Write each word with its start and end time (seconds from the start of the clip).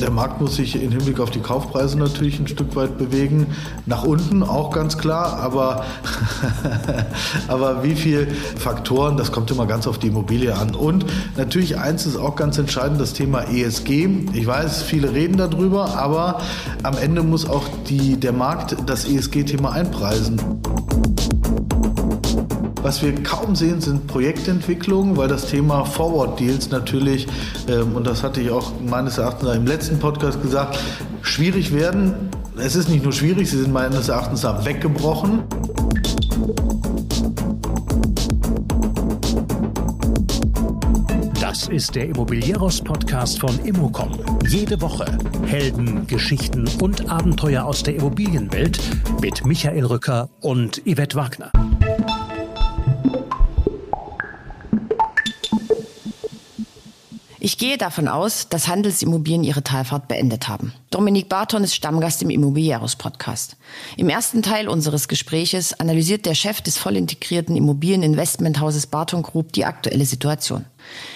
Der 0.00 0.10
Markt 0.12 0.40
muss 0.40 0.56
sich 0.56 0.80
im 0.80 0.92
Hinblick 0.92 1.18
auf 1.18 1.30
die 1.30 1.40
Kaufpreise 1.40 1.98
natürlich 1.98 2.38
ein 2.38 2.46
Stück 2.46 2.76
weit 2.76 2.98
bewegen. 2.98 3.48
Nach 3.84 4.04
unten 4.04 4.44
auch 4.44 4.70
ganz 4.70 4.96
klar, 4.96 5.38
aber, 5.40 5.84
aber 7.48 7.82
wie 7.82 7.96
viele 7.96 8.28
Faktoren, 8.28 9.16
das 9.16 9.32
kommt 9.32 9.50
immer 9.50 9.66
ganz 9.66 9.88
auf 9.88 9.98
die 9.98 10.06
Immobilie 10.06 10.54
an. 10.54 10.76
Und 10.76 11.04
natürlich 11.36 11.78
eins 11.78 12.06
ist 12.06 12.16
auch 12.16 12.36
ganz 12.36 12.58
entscheidend, 12.58 13.00
das 13.00 13.12
Thema 13.12 13.42
ESG. 13.50 14.08
Ich 14.34 14.46
weiß, 14.46 14.82
viele 14.82 15.12
reden 15.12 15.36
darüber, 15.36 15.98
aber 15.98 16.40
am 16.84 16.96
Ende 16.96 17.24
muss 17.24 17.48
auch 17.48 17.64
die, 17.88 18.16
der 18.18 18.32
Markt 18.32 18.76
das 18.86 19.04
ESG-Thema 19.04 19.72
einpreisen. 19.72 20.40
Was 22.88 23.02
wir 23.02 23.14
kaum 23.22 23.54
sehen, 23.54 23.82
sind 23.82 24.06
Projektentwicklungen, 24.06 25.14
weil 25.18 25.28
das 25.28 25.44
Thema 25.44 25.84
Forward 25.84 26.40
Deals 26.40 26.70
natürlich, 26.70 27.26
ähm, 27.68 27.94
und 27.94 28.06
das 28.06 28.22
hatte 28.22 28.40
ich 28.40 28.48
auch 28.48 28.72
meines 28.80 29.18
Erachtens 29.18 29.54
im 29.54 29.66
letzten 29.66 29.98
Podcast 29.98 30.40
gesagt, 30.40 30.78
schwierig 31.20 31.74
werden. 31.74 32.14
Es 32.56 32.76
ist 32.76 32.88
nicht 32.88 33.04
nur 33.04 33.12
schwierig, 33.12 33.50
sie 33.50 33.58
sind 33.58 33.74
meines 33.74 34.08
Erachtens 34.08 34.40
da 34.40 34.64
weggebrochen. 34.64 35.42
Das 41.38 41.68
ist 41.68 41.94
der 41.94 42.06
Immobilieros-Podcast 42.08 43.38
von 43.38 43.58
Immocom. 43.66 44.18
Jede 44.48 44.80
Woche 44.80 45.04
Helden, 45.44 46.06
Geschichten 46.06 46.66
und 46.80 47.10
Abenteuer 47.10 47.66
aus 47.66 47.82
der 47.82 47.96
Immobilienwelt 47.96 48.80
mit 49.20 49.44
Michael 49.44 49.84
Rücker 49.84 50.30
und 50.40 50.80
Yvette 50.86 51.16
Wagner. 51.16 51.52
Ich 57.48 57.56
gehe 57.56 57.78
davon 57.78 58.08
aus, 58.08 58.50
dass 58.50 58.68
Handelsimmobilien 58.68 59.42
ihre 59.42 59.64
Talfahrt 59.64 60.06
beendet 60.06 60.48
haben. 60.48 60.74
Dominik 60.90 61.30
Barton 61.30 61.64
ist 61.64 61.74
Stammgast 61.74 62.20
im 62.20 62.28
Immobilieros 62.28 62.96
Podcast. 62.96 63.56
Im 63.96 64.10
ersten 64.10 64.42
Teil 64.42 64.68
unseres 64.68 65.08
Gespräches 65.08 65.80
analysiert 65.80 66.26
der 66.26 66.34
Chef 66.34 66.60
des 66.60 66.76
voll 66.76 66.94
integrierten 66.94 67.56
Immobilieninvestmenthauses 67.56 68.88
Barton 68.88 69.22
Group 69.22 69.54
die 69.54 69.64
aktuelle 69.64 70.04
Situation. 70.04 70.66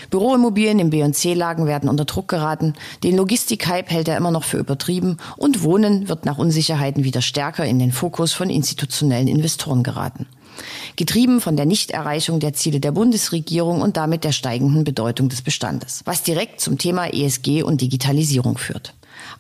Büroimmobilien 0.09 0.79
im 0.79 0.89
B- 0.89 1.03
und 1.03 1.15
C-Lagen 1.15 1.67
werden 1.67 1.91
unter 1.91 2.07
Druck 2.07 2.29
geraten, 2.29 2.73
den 3.03 3.19
Logistikhype 3.19 3.91
hält 3.91 4.09
er 4.09 4.17
immer 4.17 4.31
noch 4.31 4.45
für 4.45 4.57
übertrieben 4.57 5.19
und 5.37 5.63
Wohnen 5.63 6.09
wird 6.09 6.25
nach 6.25 6.39
Unsicherheiten 6.39 7.05
wieder 7.05 7.21
stärker 7.21 7.67
in 7.67 7.79
den 7.79 7.93
Fokus 7.93 8.33
von 8.33 8.49
institutionellen 8.49 9.29
Investoren 9.29 9.83
geraten 9.83 10.27
getrieben 10.97 11.41
von 11.41 11.57
der 11.57 11.67
Nichterreichung 11.67 12.41
der 12.41 12.53
Ziele 12.53 12.81
der 12.81 12.93
Bundesregierung 12.93 13.81
und 13.81 13.97
damit 13.97 14.25
der 14.25 14.33
steigenden 14.33 14.85
Bedeutung 14.85 15.29
des 15.29 15.43
Bestandes, 15.43 16.03
was 16.05 16.23
direkt 16.23 16.61
zum 16.61 16.79
Thema 16.79 17.07
ESG 17.07 17.63
und 17.63 17.81
Digitalisierung 17.81 18.59
führt. 18.59 18.95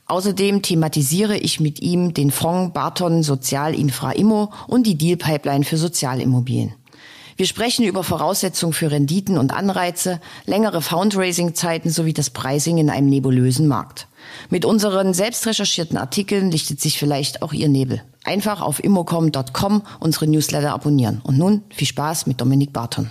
Außerdem 0.07 0.63
thematisiere 0.63 1.37
ich 1.37 1.61
mit 1.61 1.81
ihm 1.81 2.15
den 2.15 2.31
Fonds 2.31 2.73
Barton 2.75 3.23
Sozial 3.23 3.75
Infra 3.75 4.13
Immo 4.13 4.53
und 4.67 4.87
die 4.87 4.97
Deal 4.97 5.17
Pipeline 5.17 5.65
für 5.65 5.77
Sozialimmobilien. 5.77 6.75
Wir 7.37 7.47
sprechen 7.47 7.85
über 7.87 8.05
Voraussetzungen 8.05 8.73
für 8.73 8.91
Renditen 8.91 9.39
und 9.39 9.53
Anreize, 9.53 10.21
längere 10.45 10.83
Fundraising-Zeiten 10.83 11.91
sowie 11.91 12.13
das 12.13 12.31
Pricing 12.31 12.79
in 12.79 12.91
einem 12.91 13.09
nebulösen 13.09 13.67
Markt. 13.67 14.07
Mit 14.51 14.65
unseren 14.65 15.15
selbst 15.15 15.47
recherchierten 15.47 15.97
Artikeln 15.97 16.51
lichtet 16.51 16.81
sich 16.81 16.98
vielleicht 16.98 17.42
auch 17.42 17.53
Ihr 17.53 17.69
Nebel. 17.69 18.03
Einfach 18.25 18.61
auf 18.61 18.83
immocom.com 18.83 19.83
unsere 20.01 20.27
Newsletter 20.27 20.73
abonnieren. 20.73 21.20
Und 21.25 21.39
nun 21.39 21.62
viel 21.70 21.87
Spaß 21.89 22.27
mit 22.27 22.41
Dominik 22.41 22.73
Barton. 22.73 23.11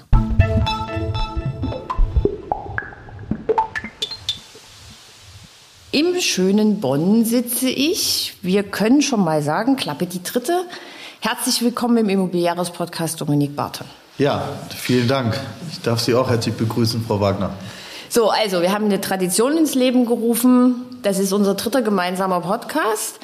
Im 5.93 6.21
schönen 6.21 6.79
Bonn 6.79 7.25
sitze 7.25 7.69
ich. 7.69 8.35
Wir 8.41 8.63
können 8.63 9.01
schon 9.01 9.25
mal 9.25 9.41
sagen, 9.41 9.75
Klappe 9.75 10.05
die 10.05 10.23
dritte. 10.23 10.63
Herzlich 11.19 11.61
willkommen 11.61 11.97
im 11.97 12.07
Immobiliaris-Podcast 12.07 13.19
Dominik 13.19 13.57
Barton. 13.57 13.85
Ja, 14.17 14.47
vielen 14.69 15.09
Dank. 15.09 15.37
Ich 15.69 15.81
darf 15.81 15.99
Sie 15.99 16.15
auch 16.15 16.29
herzlich 16.29 16.55
begrüßen, 16.55 17.03
Frau 17.05 17.19
Wagner. 17.19 17.51
So, 18.07 18.29
also 18.29 18.61
wir 18.61 18.71
haben 18.71 18.85
eine 18.85 19.01
Tradition 19.01 19.57
ins 19.57 19.75
Leben 19.75 20.05
gerufen. 20.05 20.85
Das 21.01 21.19
ist 21.19 21.33
unser 21.33 21.55
dritter 21.55 21.81
gemeinsamer 21.81 22.41
Podcast. 22.41 23.19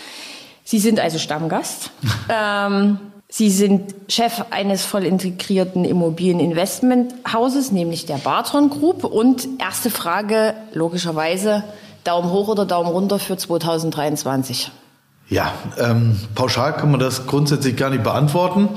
Sie 0.63 0.79
sind 0.79 0.99
also 0.99 1.19
Stammgast. 1.19 1.91
ähm, 2.29 2.99
Sie 3.29 3.49
sind 3.49 3.93
Chef 4.07 4.45
eines 4.51 4.85
voll 4.85 5.03
integrierten 5.03 5.83
Immobilieninvestmenthauses, 5.83 7.73
nämlich 7.73 8.05
der 8.05 8.17
Barton 8.17 8.69
Group. 8.69 9.03
Und 9.03 9.49
erste 9.59 9.89
Frage, 9.89 10.53
logischerweise, 10.73 11.65
Daumen 12.05 12.31
hoch 12.31 12.47
oder 12.47 12.65
Daumen 12.65 12.89
runter 12.89 13.19
für 13.19 13.35
2023? 13.35 14.71
Ja, 15.29 15.51
ähm, 15.77 16.17
pauschal 16.35 16.77
kann 16.77 16.89
man 16.89 17.01
das 17.01 17.27
grundsätzlich 17.27 17.75
gar 17.75 17.89
nicht 17.89 18.03
beantworten. 18.03 18.69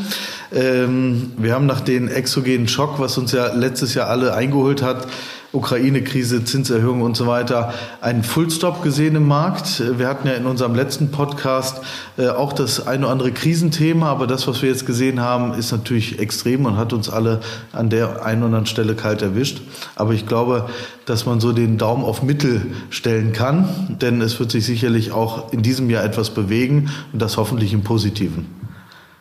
Ähm, 0.52 1.32
wir 1.36 1.54
haben 1.54 1.66
nach 1.66 1.80
dem 1.80 2.08
exogenen 2.08 2.66
Schock, 2.66 2.98
was 2.98 3.16
uns 3.18 3.30
ja 3.30 3.52
letztes 3.54 3.94
Jahr 3.94 4.08
alle 4.08 4.34
eingeholt 4.34 4.82
hat, 4.82 5.06
Ukraine-Krise, 5.52 6.44
Zinserhöhung 6.44 7.02
und 7.02 7.16
so 7.16 7.26
weiter, 7.26 7.74
einen 8.00 8.22
Fullstop 8.22 8.82
gesehen 8.82 9.16
im 9.16 9.26
Markt. 9.26 9.82
Wir 9.98 10.06
hatten 10.06 10.28
ja 10.28 10.34
in 10.34 10.46
unserem 10.46 10.74
letzten 10.74 11.10
Podcast 11.10 11.80
äh, 12.16 12.28
auch 12.28 12.52
das 12.52 12.86
ein 12.86 13.02
oder 13.02 13.12
andere 13.12 13.32
Krisenthema, 13.32 14.10
aber 14.10 14.26
das, 14.26 14.46
was 14.46 14.62
wir 14.62 14.68
jetzt 14.68 14.86
gesehen 14.86 15.20
haben, 15.20 15.54
ist 15.54 15.72
natürlich 15.72 16.20
extrem 16.20 16.66
und 16.66 16.76
hat 16.76 16.92
uns 16.92 17.10
alle 17.10 17.40
an 17.72 17.90
der 17.90 18.24
einen 18.24 18.42
oder 18.42 18.46
anderen 18.46 18.66
Stelle 18.66 18.94
kalt 18.94 19.22
erwischt. 19.22 19.60
Aber 19.96 20.12
ich 20.12 20.26
glaube, 20.26 20.68
dass 21.06 21.26
man 21.26 21.40
so 21.40 21.52
den 21.52 21.78
Daumen 21.78 22.04
auf 22.04 22.22
Mittel 22.22 22.66
stellen 22.90 23.32
kann, 23.32 23.96
denn 24.00 24.20
es 24.20 24.38
wird 24.38 24.52
sich 24.52 24.64
sicherlich 24.64 25.10
auch 25.10 25.52
in 25.52 25.62
diesem 25.62 25.90
Jahr 25.90 26.04
etwas 26.04 26.30
bewegen 26.30 26.90
und 27.12 27.20
das 27.20 27.36
hoffentlich 27.36 27.72
im 27.72 27.82
Positiven. 27.82 28.59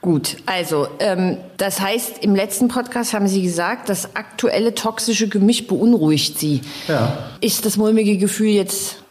Gut, 0.01 0.37
also 0.45 0.87
ähm, 0.99 1.37
das 1.57 1.81
heißt, 1.81 2.23
im 2.23 2.33
letzten 2.33 2.69
Podcast 2.69 3.13
haben 3.13 3.27
Sie 3.27 3.41
gesagt, 3.41 3.89
das 3.89 4.15
aktuelle 4.15 4.73
toxische 4.73 5.27
Gemisch 5.27 5.67
beunruhigt 5.67 6.39
Sie. 6.39 6.61
Ja. 6.87 7.29
Ist 7.41 7.65
das 7.65 7.75
mulmige 7.75 8.17
Gefühl 8.17 8.49
jetzt 8.49 9.03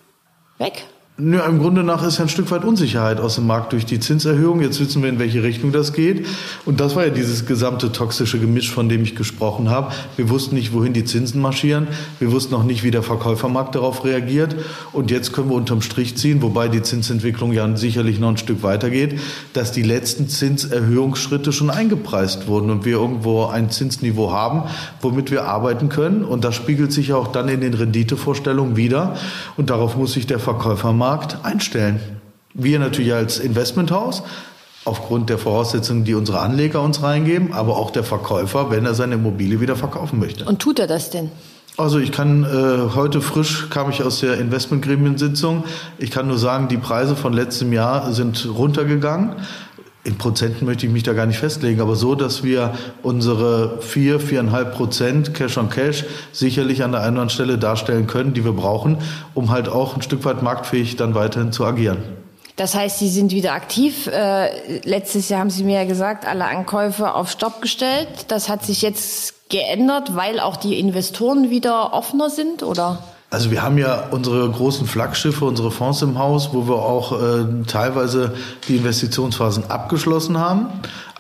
weg? 0.57 0.85
Nö, 1.21 1.41
im 1.41 1.59
Grunde 1.59 1.83
nach 1.83 2.07
ist 2.07 2.19
ja 2.19 2.27
ein 2.27 2.29
Stück 2.29 2.49
weit 2.53 2.63
Unsicherheit 2.63 3.19
aus 3.19 3.35
dem 3.35 3.49
Markt 3.49 3.73
durch 3.73 3.85
die 3.85 3.99
Zinserhöhung. 3.99 4.61
Jetzt 4.61 4.79
wissen 4.79 5.03
wir, 5.03 5.09
in 5.09 5.19
welche 5.19 5.43
Richtung 5.43 5.73
das 5.73 5.93
geht. 5.93 6.25
Und 6.65 6.79
das 6.79 6.95
war 6.95 7.07
ja 7.07 7.11
dieses 7.11 7.45
gesamte 7.45 7.91
toxische 7.91 8.39
Gemisch, 8.39 8.71
von 8.71 8.89
dem 8.89 9.03
ich 9.03 9.17
gesprochen 9.17 9.69
habe. 9.69 9.91
Wir 10.15 10.31
wussten 10.31 10.55
nicht, 10.55 10.73
wohin 10.73 10.93
die 10.93 11.05
Zinsen 11.05 11.43
marschieren. 11.43 11.89
Wir 12.21 12.31
wussten 12.31 12.55
auch 12.55 12.63
nicht, 12.63 12.85
wie 12.85 12.93
der 12.93 13.03
Verkäufermarkt 13.03 13.75
darauf 13.75 14.05
reagiert. 14.05 14.55
Und 14.93 15.11
jetzt 15.11 15.33
können 15.33 15.51
wir 15.51 15.57
unterm 15.57 15.83
Strich 15.83 16.17
ziehen, 16.17 16.41
wobei 16.41 16.69
die 16.69 16.83
Zinsentwicklung 16.83 17.51
ja 17.51 17.77
sicherlich 17.77 18.21
noch 18.21 18.29
ein 18.29 18.37
Stück 18.37 18.63
weitergeht, 18.63 19.19
dass 19.55 19.73
die 19.73 19.83
letzten 19.83 20.29
Zinserhöhungsschritte 20.29 21.51
schon 21.53 21.71
eingepreist 21.71 22.47
wurden 22.47 22.71
und 22.71 22.85
wir 22.85 22.93
irgendwo 22.93 23.47
ein 23.47 23.73
Zinsniveau 23.73 24.31
haben, 24.31 24.71
womit 25.01 25.33
wir 25.33 25.47
arbeiten 25.47 25.89
können. 25.89 26.23
Und 26.23 26.45
das 26.45 26.55
spiegelt 26.55 26.93
sich 26.93 27.13
auch 27.13 27.27
dann 27.27 27.49
in 27.49 27.61
den 27.61 27.75
Renditevorstellungen 27.75 28.77
wieder. 28.77 29.17
Und 29.57 29.71
darauf 29.71 29.97
muss 29.97 30.13
sich 30.13 30.29
der 30.29 30.39
Verkäufermarkt 30.39 31.08
Markt 31.09 31.39
einstellen. 31.43 32.01
Wir 32.53 32.79
natürlich 32.79 33.15
als 33.15 33.39
Investmenthaus, 33.39 34.23
aufgrund 34.85 35.31
der 35.31 35.39
Voraussetzungen, 35.39 36.05
die 36.05 36.13
unsere 36.13 36.41
Anleger 36.41 36.83
uns 36.83 37.03
reingeben, 37.03 37.55
aber 37.55 37.79
auch 37.79 37.91
der 37.91 38.05
Verkäufer, 38.05 38.71
wenn 38.71 38.85
er 38.85 38.93
seine 38.93 39.15
Immobilie 39.15 39.59
wieder 39.59 39.75
verkaufen 39.75 40.19
möchte. 40.19 40.45
Und 40.45 40.59
tut 40.59 40.79
er 40.79 40.87
das 40.87 41.09
denn? 41.09 41.31
Also 41.79 41.99
ich 41.99 42.13
kann 42.13 42.45
äh, 42.45 42.95
heute 42.95 43.23
frisch 43.23 43.71
kam 43.71 43.89
ich 43.89 44.03
aus 44.03 44.21
der 44.21 44.37
Investmentgremiensitzung. 44.39 45.65
Ich 45.97 46.11
kann 46.11 46.27
nur 46.27 46.37
sagen, 46.37 46.69
die 46.69 46.77
Preise 46.77 47.17
von 47.17 47.33
letztem 47.33 47.73
Jahr 47.73 48.13
sind 48.13 48.47
runtergegangen. 48.47 49.37
In 50.05 50.17
Prozenten 50.17 50.65
möchte 50.65 50.87
ich 50.87 50.93
mich 50.93 51.03
da 51.03 51.13
gar 51.13 51.27
nicht 51.27 51.39
festlegen, 51.39 51.81
aber 51.81 51.97
so, 51.97 52.15
dass 52.15 52.43
wir 52.43 52.75
unsere 53.03 53.83
vier, 53.83 54.21
viereinhalb 54.21 54.75
Prozent 54.75 55.35
Cash 55.35 55.59
on 55.59 55.69
Cash 55.69 56.05
sicherlich 56.33 56.83
an 56.83 56.93
der 56.93 57.01
einen 57.01 57.17
oder 57.17 57.23
anderen 57.23 57.31
Stelle 57.31 57.59
darstellen 57.59 58.07
können, 58.07 58.33
die 58.33 58.45
wir 58.45 58.53
brauchen, 58.53 58.99
um 59.35 59.51
halt 59.51 59.69
auch 59.69 59.97
ein 59.97 60.03
Stück 60.03 60.25
weit 60.25 60.43
marktfähig 60.43 60.97
dann 60.97 61.15
weiterhin 61.15 61.53
zu 61.53 61.65
agieren. 61.65 61.99
Das 62.57 62.75
heißt, 62.75 62.99
Sie 62.99 63.09
sind 63.09 63.33
wieder 63.33 63.53
aktiv. 63.53 64.09
Äh, 64.09 64.79
letztes 64.81 65.29
Jahr 65.29 65.41
haben 65.41 65.51
Sie 65.51 65.63
mir 65.63 65.83
ja 65.83 65.85
gesagt, 65.85 66.27
alle 66.27 66.45
Ankäufe 66.45 67.15
auf 67.15 67.31
Stopp 67.31 67.63
gestellt. 67.63 68.09
Das 68.29 68.49
hat 68.49 68.65
sich 68.65 68.83
jetzt 68.83 69.49
geändert, 69.49 70.17
weil 70.17 70.41
auch 70.41 70.57
die 70.57 70.79
Investoren 70.79 71.51
wieder 71.51 71.93
offener 71.93 72.31
sind, 72.31 72.63
oder? 72.63 73.03
Also 73.31 73.51
wir 73.51 73.63
haben 73.63 73.77
ja 73.77 74.05
unsere 74.11 74.49
großen 74.51 74.87
Flaggschiffe, 74.87 75.45
unsere 75.45 75.71
Fonds 75.71 76.01
im 76.01 76.19
Haus, 76.19 76.55
wo 76.55 76.67
wir 76.67 76.77
auch 76.77 77.13
äh, 77.13 77.45
teilweise 77.67 78.35
die 78.69 78.77
Investitionsphasen 78.77 79.71
abgeschlossen 79.71 80.39
haben. 80.39 80.69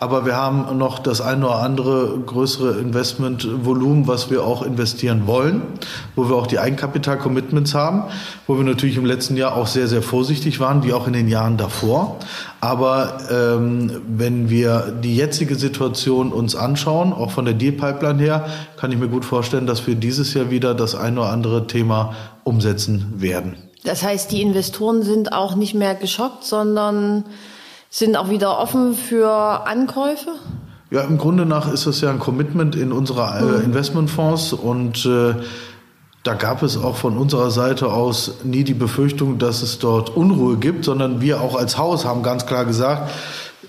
Aber 0.01 0.25
wir 0.25 0.37
haben 0.37 0.79
noch 0.79 1.01
das 1.01 1.21
eine 1.21 1.47
oder 1.47 1.57
andere 1.57 2.19
größere 2.25 2.79
Investmentvolumen, 2.79 4.07
was 4.07 4.31
wir 4.31 4.45
auch 4.45 4.63
investieren 4.63 5.27
wollen, 5.27 5.63
wo 6.15 6.29
wir 6.29 6.37
auch 6.37 6.47
die 6.47 6.61
Eigenkapital-Commitments 6.61 7.75
haben, 7.75 8.05
wo 8.47 8.57
wir 8.57 8.65
natürlich 8.65 8.97
im 8.97 9.05
letzten 9.05 9.37
Jahr 9.37 9.57
auch 9.57 9.67
sehr, 9.67 9.89
sehr 9.89 10.03
vorsichtig 10.03 10.61
waren, 10.61 10.85
wie 10.85 10.93
auch 10.93 11.09
in 11.09 11.15
den 11.15 11.27
Jahren 11.27 11.57
davor. 11.57 12.17
Aber 12.61 13.19
ähm, 13.31 14.03
wenn 14.07 14.51
wir 14.51 14.95
die 15.03 15.17
jetzige 15.17 15.57
Situation 15.57 16.33
uns 16.33 16.55
anschauen, 16.55 17.13
auch 17.13 17.33
von 17.33 17.45
der 17.45 17.55
Deal-Pipeline 17.55 18.23
her, 18.23 18.47
kann 18.77 18.93
ich 18.93 18.99
mir 18.99 19.09
gut 19.09 19.25
vorstellen, 19.25 19.67
dass 19.67 19.85
wir 19.89 19.97
dieses 19.97 20.33
Jahr 20.33 20.51
wieder 20.51 20.75
das 20.75 20.95
eine 20.95 21.21
oder 21.21 21.31
andere 21.31 21.67
Thema 21.67 22.15
umsetzen 22.45 23.15
werden. 23.17 23.57
Das 23.85 24.03
heißt, 24.05 24.31
die 24.31 24.43
Investoren 24.43 25.03
sind 25.03 25.33
auch 25.33 25.57
nicht 25.57 25.75
mehr 25.75 25.95
geschockt, 25.95 26.45
sondern 26.45 27.25
sind 27.91 28.17
auch 28.17 28.31
wieder 28.31 28.59
offen 28.59 28.95
für 28.95 29.67
Ankäufe? 29.67 30.31
Ja, 30.91 31.03
im 31.03 31.19
Grunde 31.19 31.45
nach 31.45 31.71
ist 31.73 31.87
das 31.87 32.01
ja 32.01 32.11
ein 32.11 32.19
Commitment 32.19 32.75
in 32.75 32.93
unserer 32.93 33.41
äh, 33.41 33.65
Investmentfonds 33.65 34.55
und 34.55 35.05
äh, 35.05 35.35
da 36.25 36.35
gab 36.35 36.63
es 36.63 36.77
auch 36.77 36.97
von 36.97 37.17
unserer 37.17 37.51
Seite 37.51 37.93
aus 37.93 38.45
nie 38.45 38.65
die 38.65 38.75
Befürchtung, 38.75 39.39
dass 39.39 39.63
es 39.63 39.79
dort 39.79 40.11
Unruhe 40.11 40.57
gibt, 40.57 40.85
sondern 40.85 41.21
wir 41.21 41.41
auch 41.41 41.57
als 41.57 41.79
Haus 41.79 42.05
haben 42.05 42.23
ganz 42.23 42.47
klar 42.47 42.65
gesagt, 42.65 43.11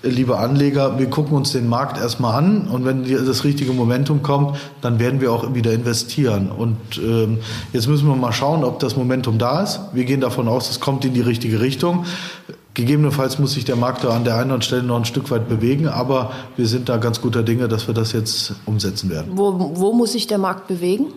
liebe 0.02 0.38
Anleger, 0.38 0.98
wir 0.98 1.10
gucken 1.10 1.36
uns 1.36 1.52
den 1.52 1.68
Markt 1.68 1.98
erstmal 1.98 2.34
an 2.34 2.68
und 2.68 2.84
wenn 2.84 3.04
das 3.26 3.44
richtige 3.44 3.72
Momentum 3.72 4.22
kommt, 4.22 4.58
dann 4.80 4.98
werden 4.98 5.20
wir 5.20 5.32
auch 5.32 5.54
wieder 5.54 5.72
investieren. 5.72 6.50
Und 6.50 6.78
ähm, 6.98 7.38
jetzt 7.72 7.86
müssen 7.86 8.08
wir 8.08 8.16
mal 8.16 8.32
schauen, 8.32 8.64
ob 8.64 8.78
das 8.78 8.96
Momentum 8.96 9.38
da 9.38 9.62
ist. 9.62 9.80
Wir 9.92 10.04
gehen 10.04 10.20
davon 10.20 10.48
aus, 10.48 10.70
es 10.70 10.80
kommt 10.80 11.04
in 11.04 11.12
die 11.12 11.20
richtige 11.20 11.60
Richtung. 11.60 12.06
Gegebenenfalls 12.80 13.38
muss 13.38 13.52
sich 13.52 13.66
der 13.66 13.76
Markt 13.76 14.04
da 14.04 14.16
an 14.16 14.24
der 14.24 14.36
einen 14.36 14.62
Stelle 14.62 14.82
noch 14.82 14.96
ein 14.96 15.04
Stück 15.04 15.30
weit 15.30 15.50
bewegen, 15.50 15.86
aber 15.86 16.32
wir 16.56 16.66
sind 16.66 16.88
da 16.88 16.96
ganz 16.96 17.20
guter 17.20 17.42
Dinge, 17.42 17.68
dass 17.68 17.86
wir 17.86 17.92
das 17.94 18.12
jetzt 18.12 18.54
umsetzen 18.64 19.10
werden. 19.10 19.32
Wo, 19.34 19.72
wo 19.74 19.92
muss 19.92 20.12
sich 20.12 20.26
der 20.26 20.38
Markt 20.38 20.66
bewegen? 20.66 21.08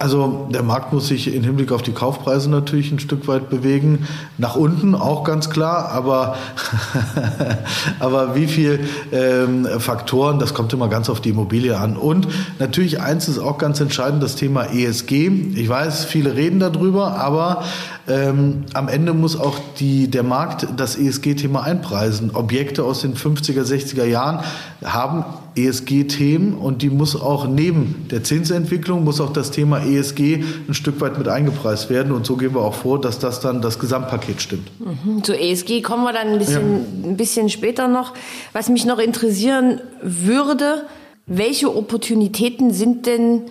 Also 0.00 0.46
der 0.52 0.62
Markt 0.62 0.92
muss 0.92 1.08
sich 1.08 1.34
im 1.34 1.42
Hinblick 1.42 1.72
auf 1.72 1.82
die 1.82 1.90
Kaufpreise 1.90 2.48
natürlich 2.48 2.92
ein 2.92 3.00
Stück 3.00 3.26
weit 3.26 3.50
bewegen. 3.50 4.06
Nach 4.38 4.54
unten 4.54 4.94
auch 4.94 5.24
ganz 5.24 5.50
klar, 5.50 5.90
aber, 5.90 6.36
aber 7.98 8.36
wie 8.36 8.46
viel 8.46 8.78
ähm, 9.10 9.66
Faktoren, 9.80 10.38
das 10.38 10.54
kommt 10.54 10.72
immer 10.72 10.86
ganz 10.86 11.10
auf 11.10 11.20
die 11.20 11.30
Immobilie 11.30 11.76
an. 11.76 11.96
Und 11.96 12.28
natürlich 12.60 13.00
eins 13.00 13.26
ist 13.26 13.40
auch 13.40 13.58
ganz 13.58 13.80
entscheidend, 13.80 14.22
das 14.22 14.36
Thema 14.36 14.66
ESG. 14.66 15.32
Ich 15.56 15.68
weiß, 15.68 16.04
viele 16.04 16.36
reden 16.36 16.60
darüber, 16.60 17.16
aber 17.16 17.64
ähm, 18.06 18.66
am 18.74 18.86
Ende 18.86 19.14
muss 19.14 19.38
auch 19.38 19.58
die, 19.80 20.08
der 20.08 20.22
Markt 20.22 20.68
das 20.76 20.96
ESG-Thema 20.96 21.64
einpreisen. 21.64 22.30
Objekte 22.34 22.84
aus 22.84 23.00
den 23.00 23.16
50er, 23.16 23.64
60er 23.64 24.04
Jahren 24.04 24.44
haben 24.84 25.24
ESG-Themen 25.66 26.54
und 26.54 26.82
die 26.82 26.90
muss 26.90 27.20
auch 27.20 27.46
neben 27.46 28.06
der 28.10 28.24
Zinsentwicklung, 28.24 29.04
muss 29.04 29.20
auch 29.20 29.32
das 29.32 29.50
Thema 29.50 29.80
ESG 29.80 30.44
ein 30.68 30.74
Stück 30.74 31.00
weit 31.00 31.18
mit 31.18 31.28
eingepreist 31.28 31.90
werden. 31.90 32.12
Und 32.12 32.26
so 32.26 32.36
gehen 32.36 32.54
wir 32.54 32.62
auch 32.62 32.74
vor, 32.74 33.00
dass 33.00 33.18
das 33.18 33.40
dann 33.40 33.60
das 33.62 33.78
Gesamtpaket 33.78 34.40
stimmt. 34.40 34.68
Mhm. 34.78 35.24
Zu 35.24 35.38
ESG 35.38 35.82
kommen 35.82 36.04
wir 36.04 36.12
dann 36.12 36.28
ein 36.28 36.38
bisschen, 36.38 37.02
ja. 37.02 37.08
ein 37.08 37.16
bisschen 37.16 37.48
später 37.48 37.88
noch. 37.88 38.14
Was 38.52 38.68
mich 38.68 38.84
noch 38.84 38.98
interessieren 38.98 39.80
würde, 40.02 40.84
welche 41.26 41.74
Opportunitäten 41.74 42.72
sind 42.72 43.06
denn 43.06 43.42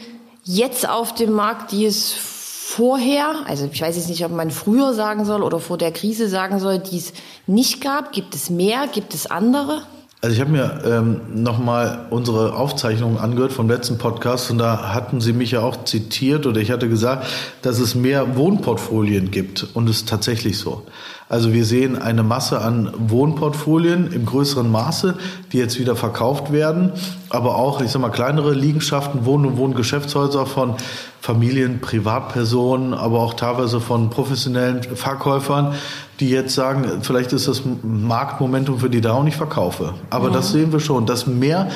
jetzt 0.43 0.87
auf 0.89 1.13
dem 1.13 1.33
Markt, 1.33 1.71
die 1.71 1.85
es 1.85 2.13
vorher, 2.13 3.45
also 3.45 3.69
ich 3.71 3.81
weiß 3.81 3.95
jetzt 3.95 4.09
nicht, 4.09 4.25
ob 4.25 4.31
man 4.31 4.51
früher 4.51 4.93
sagen 4.93 5.25
soll 5.25 5.41
oder 5.41 5.59
vor 5.59 5.77
der 5.77 5.91
Krise 5.91 6.27
sagen 6.27 6.59
soll, 6.59 6.79
die 6.79 6.97
es 6.97 7.13
nicht 7.45 7.81
gab? 7.81 8.11
Gibt 8.11 8.35
es 8.35 8.49
mehr? 8.49 8.87
Gibt 8.91 9.13
es 9.13 9.25
andere? 9.25 9.83
Also 10.19 10.33
ich 10.33 10.41
habe 10.41 10.51
mir 10.51 10.81
ähm, 10.83 11.21
nochmal 11.35 12.07
unsere 12.09 12.55
Aufzeichnungen 12.55 13.19
angehört 13.19 13.53
vom 13.53 13.69
letzten 13.69 13.99
Podcast 13.99 14.49
und 14.49 14.57
da 14.57 14.91
hatten 14.91 15.21
Sie 15.21 15.31
mich 15.31 15.51
ja 15.51 15.61
auch 15.61 15.83
zitiert 15.83 16.47
oder 16.47 16.59
ich 16.59 16.71
hatte 16.71 16.89
gesagt, 16.89 17.27
dass 17.61 17.77
es 17.77 17.93
mehr 17.93 18.35
Wohnportfolien 18.35 19.29
gibt 19.29 19.67
und 19.75 19.87
es 19.87 19.97
ist 19.97 20.09
tatsächlich 20.09 20.57
so. 20.57 20.87
Also 21.29 21.53
wir 21.53 21.65
sehen 21.65 22.01
eine 22.01 22.23
Masse 22.23 22.61
an 22.61 22.91
Wohnportfolien 22.97 24.11
im 24.11 24.25
größeren 24.25 24.71
Maße, 24.71 25.15
die 25.51 25.59
jetzt 25.59 25.77
wieder 25.77 25.95
verkauft 25.95 26.51
werden, 26.51 26.93
aber 27.29 27.55
auch, 27.55 27.81
ich 27.81 27.91
sag 27.91 28.01
mal, 28.01 28.09
kleinere 28.09 28.53
Liegenschaften, 28.53 29.25
Wohn- 29.25 29.45
und 29.45 29.57
Wohngeschäftshäuser 29.57 30.47
von 30.47 30.75
Familien, 31.21 31.79
Privatpersonen, 31.81 32.93
aber 32.93 33.19
auch 33.19 33.33
teilweise 33.33 33.81
von 33.81 34.09
professionellen 34.09 34.81
Verkäufern, 34.81 35.75
die 36.19 36.29
jetzt 36.29 36.55
sagen, 36.55 37.01
vielleicht 37.01 37.33
ist 37.33 37.47
das 37.47 37.61
Marktmomentum 37.83 38.79
für 38.79 38.89
die 38.89 39.01
da 39.01 39.13
und 39.13 39.27
ich 39.27 39.35
verkaufe. 39.35 39.93
Aber 40.09 40.27
ja. 40.27 40.33
das 40.33 40.51
sehen 40.51 40.71
wir 40.71 40.79
schon, 40.79 41.05
dass 41.05 41.27
mehr 41.27 41.69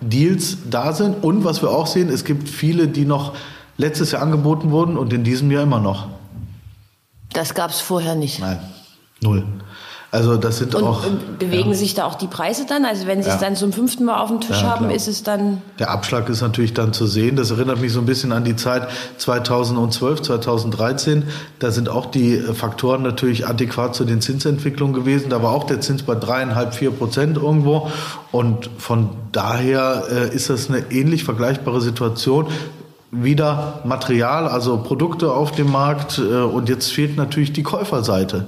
Deals 0.00 0.58
da 0.70 0.92
sind 0.92 1.24
und 1.24 1.44
was 1.44 1.62
wir 1.62 1.70
auch 1.70 1.86
sehen, 1.86 2.08
es 2.08 2.24
gibt 2.24 2.48
viele, 2.48 2.88
die 2.88 3.04
noch 3.04 3.34
letztes 3.76 4.12
Jahr 4.12 4.22
angeboten 4.22 4.70
wurden 4.70 4.96
und 4.96 5.12
in 5.12 5.24
diesem 5.24 5.50
Jahr 5.50 5.62
immer 5.62 5.80
noch. 5.80 6.08
Das 7.32 7.54
gab 7.54 7.70
es 7.70 7.80
vorher 7.80 8.14
nicht. 8.14 8.40
Nein. 8.40 8.58
Null. 9.20 9.44
Also 10.10 10.38
das 10.38 10.56
sind 10.56 10.74
und 10.74 10.84
auch. 10.84 11.04
Bewegen 11.38 11.70
ja. 11.70 11.76
sich 11.76 11.92
da 11.92 12.06
auch 12.06 12.14
die 12.14 12.28
Preise 12.28 12.64
dann? 12.66 12.86
Also 12.86 13.06
wenn 13.06 13.22
Sie 13.22 13.28
ja. 13.28 13.34
es 13.34 13.40
dann 13.40 13.56
zum 13.56 13.74
fünften 13.74 14.06
Mal 14.06 14.20
auf 14.20 14.28
dem 14.30 14.40
Tisch 14.40 14.62
ja, 14.62 14.70
haben, 14.70 14.86
klar. 14.86 14.96
ist 14.96 15.06
es 15.06 15.22
dann. 15.22 15.60
Der 15.78 15.90
Abschlag 15.90 16.30
ist 16.30 16.40
natürlich 16.40 16.72
dann 16.72 16.94
zu 16.94 17.06
sehen. 17.06 17.36
Das 17.36 17.50
erinnert 17.50 17.82
mich 17.82 17.92
so 17.92 18.00
ein 18.00 18.06
bisschen 18.06 18.32
an 18.32 18.42
die 18.42 18.56
Zeit 18.56 18.88
2012, 19.18 20.22
2013. 20.22 21.24
Da 21.58 21.70
sind 21.70 21.90
auch 21.90 22.06
die 22.06 22.38
Faktoren 22.38 23.02
natürlich 23.02 23.46
adäquat 23.46 23.94
zu 23.94 24.06
den 24.06 24.22
Zinsentwicklungen 24.22 24.94
gewesen. 24.94 25.28
Da 25.28 25.42
war 25.42 25.52
auch 25.52 25.64
der 25.64 25.82
Zins 25.82 26.02
bei 26.02 26.14
dreieinhalb, 26.14 26.74
vier 26.74 26.90
Prozent 26.90 27.36
irgendwo. 27.36 27.90
Und 28.32 28.70
von 28.78 29.10
daher 29.32 30.04
äh, 30.10 30.34
ist 30.34 30.48
das 30.48 30.70
eine 30.70 30.90
ähnlich 30.90 31.24
vergleichbare 31.24 31.82
Situation 31.82 32.46
wieder 33.10 33.80
Material, 33.84 34.48
also 34.48 34.78
Produkte 34.78 35.32
auf 35.32 35.52
dem 35.52 35.70
Markt 35.70 36.18
äh, 36.18 36.42
und 36.42 36.68
jetzt 36.68 36.92
fehlt 36.92 37.16
natürlich 37.16 37.52
die 37.52 37.62
Käuferseite. 37.62 38.46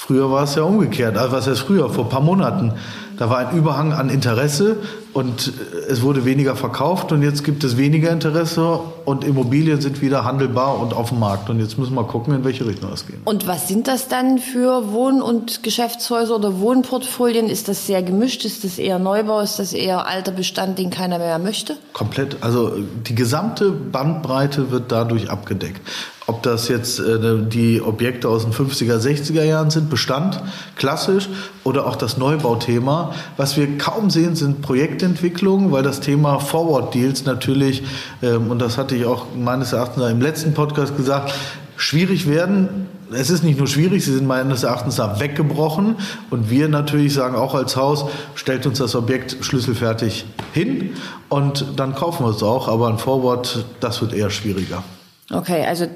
Früher 0.00 0.30
war 0.30 0.44
es 0.44 0.54
ja 0.54 0.62
umgekehrt. 0.62 1.18
Also 1.18 1.32
was 1.32 1.46
heißt 1.48 1.60
früher? 1.60 1.90
Vor 1.90 2.04
ein 2.04 2.10
paar 2.10 2.22
Monaten. 2.22 2.72
Da 3.18 3.28
war 3.28 3.38
ein 3.38 3.56
Überhang 3.56 3.92
an 3.92 4.10
Interesse 4.10 4.76
und 5.12 5.48
äh, 5.48 5.90
es 5.90 6.02
wurde 6.02 6.24
weniger 6.24 6.54
verkauft 6.54 7.10
und 7.10 7.22
jetzt 7.22 7.42
gibt 7.42 7.64
es 7.64 7.76
weniger 7.76 8.10
Interesse 8.12 8.78
und 9.04 9.24
Immobilien 9.24 9.80
sind 9.80 10.00
wieder 10.00 10.24
handelbar 10.24 10.78
und 10.78 10.94
auf 10.94 11.08
dem 11.08 11.18
Markt. 11.18 11.50
Und 11.50 11.58
jetzt 11.58 11.78
müssen 11.78 11.96
wir 11.96 12.04
gucken, 12.04 12.32
in 12.32 12.44
welche 12.44 12.64
Richtung 12.64 12.90
das 12.90 13.08
geht. 13.08 13.16
Und 13.24 13.48
was 13.48 13.66
sind 13.66 13.88
das 13.88 14.06
dann 14.06 14.38
für 14.38 14.92
Wohn- 14.92 15.20
und 15.20 15.64
Geschäftshäuser 15.64 16.36
oder 16.36 16.60
Wohnportfolien? 16.60 17.48
Ist 17.48 17.66
das 17.66 17.88
sehr 17.88 18.04
gemischt? 18.04 18.44
Ist 18.44 18.62
das 18.62 18.78
eher 18.78 19.00
Neubau? 19.00 19.40
Ist 19.40 19.58
das 19.58 19.72
eher 19.72 20.06
alter 20.06 20.30
Bestand, 20.30 20.78
den 20.78 20.90
keiner 20.90 21.18
mehr 21.18 21.40
möchte? 21.40 21.76
Komplett. 21.92 22.36
Also 22.40 22.72
die 22.78 23.16
gesamte 23.16 23.72
Bandbreite 23.72 24.70
wird 24.70 24.92
dadurch 24.92 25.28
abgedeckt. 25.28 25.80
Ob 26.28 26.42
das 26.42 26.68
jetzt 26.68 27.00
äh, 27.00 27.38
die 27.48 27.80
Objekte 27.80 28.28
aus 28.28 28.44
den 28.44 28.52
50er, 28.52 28.98
60er 28.98 29.42
Jahren 29.42 29.70
sind, 29.70 29.88
Bestand, 29.88 30.38
klassisch, 30.76 31.26
oder 31.64 31.86
auch 31.86 31.96
das 31.96 32.18
Neubauthema. 32.18 33.14
Was 33.38 33.56
wir 33.56 33.78
kaum 33.78 34.10
sehen, 34.10 34.36
sind 34.36 34.60
Projektentwicklungen, 34.60 35.72
weil 35.72 35.82
das 35.82 36.00
Thema 36.00 36.38
Forward 36.38 36.94
Deals 36.94 37.24
natürlich, 37.24 37.82
ähm, 38.22 38.50
und 38.50 38.58
das 38.58 38.76
hatte 38.76 38.94
ich 38.94 39.06
auch 39.06 39.24
meines 39.34 39.72
Erachtens 39.72 40.04
im 40.04 40.20
letzten 40.20 40.52
Podcast 40.52 40.98
gesagt, 40.98 41.32
schwierig 41.78 42.28
werden. 42.28 42.88
Es 43.10 43.30
ist 43.30 43.42
nicht 43.42 43.56
nur 43.56 43.66
schwierig, 43.66 44.04
sie 44.04 44.12
sind 44.12 44.26
meines 44.26 44.64
Erachtens 44.64 44.96
da 44.96 45.20
weggebrochen. 45.20 45.96
Und 46.28 46.50
wir 46.50 46.68
natürlich 46.68 47.14
sagen 47.14 47.36
auch 47.36 47.54
als 47.54 47.74
Haus, 47.74 48.04
stellt 48.34 48.66
uns 48.66 48.76
das 48.76 48.94
Objekt 48.94 49.38
schlüsselfertig 49.40 50.26
hin 50.52 50.90
und 51.30 51.64
dann 51.76 51.94
kaufen 51.94 52.26
wir 52.26 52.32
es 52.32 52.42
auch. 52.42 52.68
Aber 52.68 52.88
ein 52.88 52.98
Forward, 52.98 53.64
das 53.80 54.02
wird 54.02 54.12
eher 54.12 54.28
schwieriger. 54.28 54.82
Okay, 55.30 55.64
also 55.66 55.86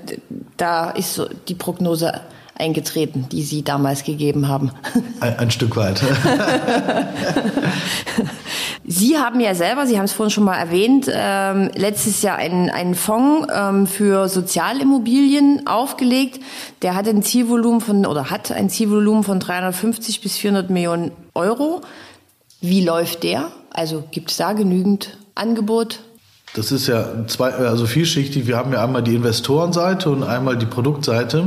da 0.56 0.90
ist 0.90 1.14
so 1.14 1.26
die 1.48 1.54
Prognose 1.54 2.20
eingetreten, 2.54 3.26
die 3.30 3.42
Sie 3.42 3.62
damals 3.62 4.04
gegeben 4.04 4.48
haben. 4.48 4.70
Ein, 5.20 5.38
ein 5.38 5.50
Stück 5.50 5.76
weit. 5.76 6.02
Sie 8.84 9.16
haben 9.16 9.40
ja 9.40 9.54
selber, 9.54 9.86
Sie 9.86 9.96
haben 9.96 10.04
es 10.04 10.12
vorhin 10.12 10.30
schon 10.30 10.44
mal 10.44 10.58
erwähnt, 10.58 11.10
ähm, 11.12 11.70
letztes 11.74 12.20
Jahr 12.22 12.36
einen, 12.36 12.68
einen 12.68 12.94
Fonds 12.94 13.48
ähm, 13.52 13.86
für 13.86 14.28
Sozialimmobilien 14.28 15.66
aufgelegt. 15.66 16.40
Der 16.82 16.94
hat 16.94 17.08
ein 17.08 17.22
Zielvolumen 17.22 17.80
von 17.80 18.04
oder 18.06 18.30
hat 18.30 18.52
ein 18.52 18.68
Zielvolumen 18.68 19.24
von 19.24 19.40
350 19.40 20.20
bis 20.20 20.36
400 20.36 20.68
Millionen 20.70 21.12
Euro. 21.34 21.80
Wie 22.60 22.84
läuft 22.84 23.22
der? 23.22 23.50
Also 23.70 24.04
gibt 24.10 24.30
es 24.30 24.36
da 24.36 24.52
genügend 24.52 25.16
Angebot? 25.34 26.00
Das 26.54 26.70
ist 26.70 26.86
ja 26.86 27.26
zwei, 27.28 27.50
also 27.50 27.86
vielschichtig. 27.86 28.46
Wir 28.46 28.58
haben 28.58 28.72
ja 28.72 28.84
einmal 28.84 29.02
die 29.02 29.14
Investorenseite 29.14 30.10
und 30.10 30.22
einmal 30.22 30.58
die 30.58 30.66
Produktseite. 30.66 31.44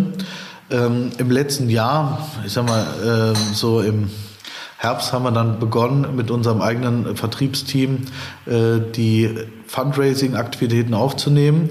Ähm, 0.71 1.11
Im 1.19 1.29
letzten 1.29 1.69
Jahr, 1.69 2.27
ich 2.43 2.53
sag 2.53 2.65
mal, 2.67 3.33
äh, 3.33 3.53
so 3.53 3.81
im 3.81 4.09
Herbst 4.77 5.13
haben 5.13 5.23
wir 5.23 5.31
dann 5.31 5.59
begonnen, 5.59 6.15
mit 6.15 6.31
unserem 6.31 6.61
eigenen 6.61 7.15
Vertriebsteam 7.15 8.05
äh, 8.47 8.79
die 8.95 9.29
Fundraising-Aktivitäten 9.67 10.95
aufzunehmen. 10.95 11.69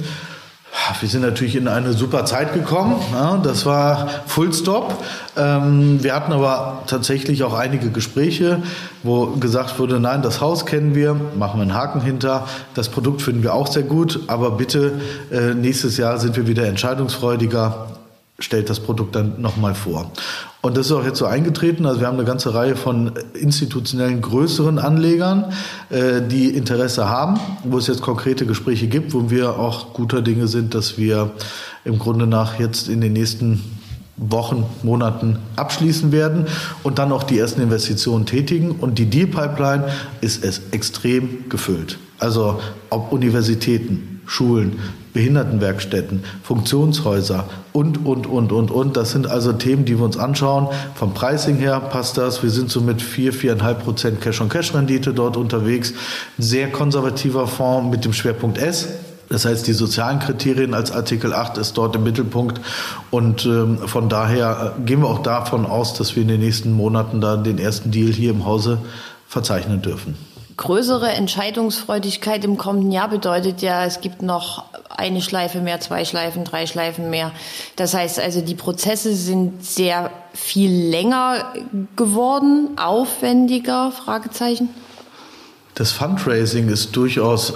Wir 1.00 1.08
sind 1.08 1.22
natürlich 1.22 1.56
in 1.56 1.68
eine 1.68 1.92
super 1.92 2.24
Zeit 2.24 2.52
gekommen. 2.52 2.96
Das 3.42 3.64
war 3.64 4.08
Full 4.26 4.52
Stop. 4.52 5.02
Ähm, 5.36 6.02
wir 6.02 6.14
hatten 6.14 6.32
aber 6.32 6.82
tatsächlich 6.86 7.42
auch 7.42 7.54
einige 7.54 7.90
Gespräche, 7.90 8.62
wo 9.02 9.26
gesagt 9.28 9.78
wurde, 9.78 10.00
nein, 10.00 10.22
das 10.22 10.40
Haus 10.40 10.66
kennen 10.66 10.94
wir, 10.94 11.14
machen 11.14 11.58
wir 11.58 11.62
einen 11.62 11.74
Haken 11.74 12.00
hinter. 12.00 12.46
Das 12.74 12.88
Produkt 12.88 13.22
finden 13.22 13.42
wir 13.42 13.54
auch 13.54 13.66
sehr 13.66 13.84
gut, 13.84 14.20
aber 14.26 14.52
bitte 14.52 15.00
äh, 15.30 15.54
nächstes 15.54 15.96
Jahr 15.96 16.18
sind 16.18 16.36
wir 16.36 16.46
wieder 16.46 16.66
entscheidungsfreudiger 16.66 17.86
stellt 18.38 18.68
das 18.68 18.80
Produkt 18.80 19.14
dann 19.14 19.40
nochmal 19.40 19.74
vor. 19.74 20.10
Und 20.64 20.78
das 20.78 20.87
ist 20.87 20.92
auch 20.92 21.04
jetzt 21.04 21.18
so 21.18 21.26
eingetreten. 21.26 21.85
Also 21.85 22.00
wir 22.00 22.06
haben 22.06 22.16
eine 22.16 22.25
ganze 22.25 22.54
Reihe 22.54 22.75
von 22.75 23.12
institutionellen 23.35 24.23
größeren 24.23 24.78
Anlegern, 24.78 25.52
äh, 25.90 26.23
die 26.23 26.49
Interesse 26.49 27.06
haben, 27.06 27.38
wo 27.64 27.76
es 27.76 27.87
jetzt 27.87 28.00
konkrete 28.00 28.47
Gespräche 28.47 28.87
gibt, 28.87 29.12
wo 29.12 29.28
wir 29.28 29.59
auch 29.59 29.92
guter 29.92 30.23
Dinge 30.23 30.49
sind, 30.49 30.75
dass 30.75 30.97
wir 30.97 31.33
im 31.85 31.99
Grunde 31.99 32.26
nach 32.26 32.59
jetzt 32.59 32.88
in 32.88 33.02
den 33.02 33.12
nächsten 33.12 33.62
Wochen, 34.16 34.64
Monaten 34.83 35.38
abschließen 35.56 36.12
werden 36.12 36.47
und 36.83 36.99
dann 36.99 37.12
auch 37.12 37.25
die 37.25 37.38
ersten 37.38 37.61
Investitionen 37.61 38.25
tätigen. 38.25 38.71
Und 38.71 38.99
die 38.99 39.04
Deal 39.04 39.26
Pipeline 39.26 39.85
ist 40.23 40.42
es 40.42 40.62
extrem 40.71 41.50
gefüllt. 41.50 41.99
Also 42.18 42.59
ob 42.88 43.12
Universitäten, 43.12 44.13
Schulen, 44.26 44.78
Behindertenwerkstätten, 45.12 46.24
Funktionshäuser 46.42 47.44
und, 47.72 48.04
und, 48.04 48.26
und, 48.26 48.52
und, 48.52 48.70
und. 48.70 48.96
Das 48.96 49.12
sind 49.12 49.26
also 49.26 49.52
Themen, 49.52 49.84
die 49.84 49.98
wir 49.98 50.04
uns 50.04 50.16
anschauen. 50.16 50.68
Vom 50.94 51.14
Pricing 51.14 51.56
her 51.56 51.80
passt 51.80 52.18
das. 52.18 52.42
Wir 52.42 52.50
sind 52.50 52.70
so 52.70 52.80
mit 52.80 53.02
4, 53.02 53.32
4,5 53.32 53.74
Prozent 53.74 54.20
Cash-on-Cash-Rendite 54.20 55.14
dort 55.14 55.36
unterwegs. 55.36 55.92
Ein 56.38 56.42
sehr 56.42 56.70
konservativer 56.70 57.46
Fonds 57.46 57.90
mit 57.90 58.04
dem 58.04 58.12
Schwerpunkt 58.12 58.58
S. 58.58 58.88
Das 59.28 59.44
heißt, 59.44 59.66
die 59.66 59.72
sozialen 59.72 60.18
Kriterien 60.18 60.74
als 60.74 60.92
Artikel 60.92 61.32
8 61.32 61.58
ist 61.58 61.78
dort 61.78 61.96
im 61.96 62.02
Mittelpunkt. 62.02 62.60
Und 63.10 63.46
ähm, 63.46 63.78
von 63.78 64.08
daher 64.08 64.74
äh, 64.78 64.82
gehen 64.82 65.00
wir 65.00 65.08
auch 65.08 65.22
davon 65.22 65.66
aus, 65.66 65.94
dass 65.94 66.14
wir 66.14 66.22
in 66.22 66.28
den 66.28 66.40
nächsten 66.40 66.72
Monaten 66.72 67.20
da 67.20 67.36
den 67.36 67.58
ersten 67.58 67.90
Deal 67.90 68.12
hier 68.12 68.30
im 68.30 68.44
Hause 68.44 68.78
verzeichnen 69.26 69.82
dürfen. 69.82 70.16
Größere 70.56 71.08
Entscheidungsfreudigkeit 71.08 72.44
im 72.44 72.56
kommenden 72.58 72.92
Jahr 72.92 73.08
bedeutet 73.08 73.61
ja, 73.62 73.84
es 73.84 74.00
gibt 74.00 74.23
noch 74.23 74.64
eine 74.96 75.20
Schleife 75.20 75.61
mehr, 75.61 75.80
zwei 75.80 76.04
Schleifen, 76.04 76.44
drei 76.44 76.66
Schleifen 76.66 77.11
mehr. 77.11 77.32
Das 77.76 77.94
heißt 77.94 78.20
also, 78.20 78.40
die 78.40 78.54
Prozesse 78.54 79.14
sind 79.14 79.64
sehr 79.64 80.11
viel 80.32 80.70
länger 80.70 81.52
geworden, 81.96 82.70
aufwendiger, 82.76 83.90
Fragezeichen. 83.90 84.68
Das 85.75 85.90
Fundraising 85.90 86.68
ist 86.68 86.94
durchaus 86.94 87.54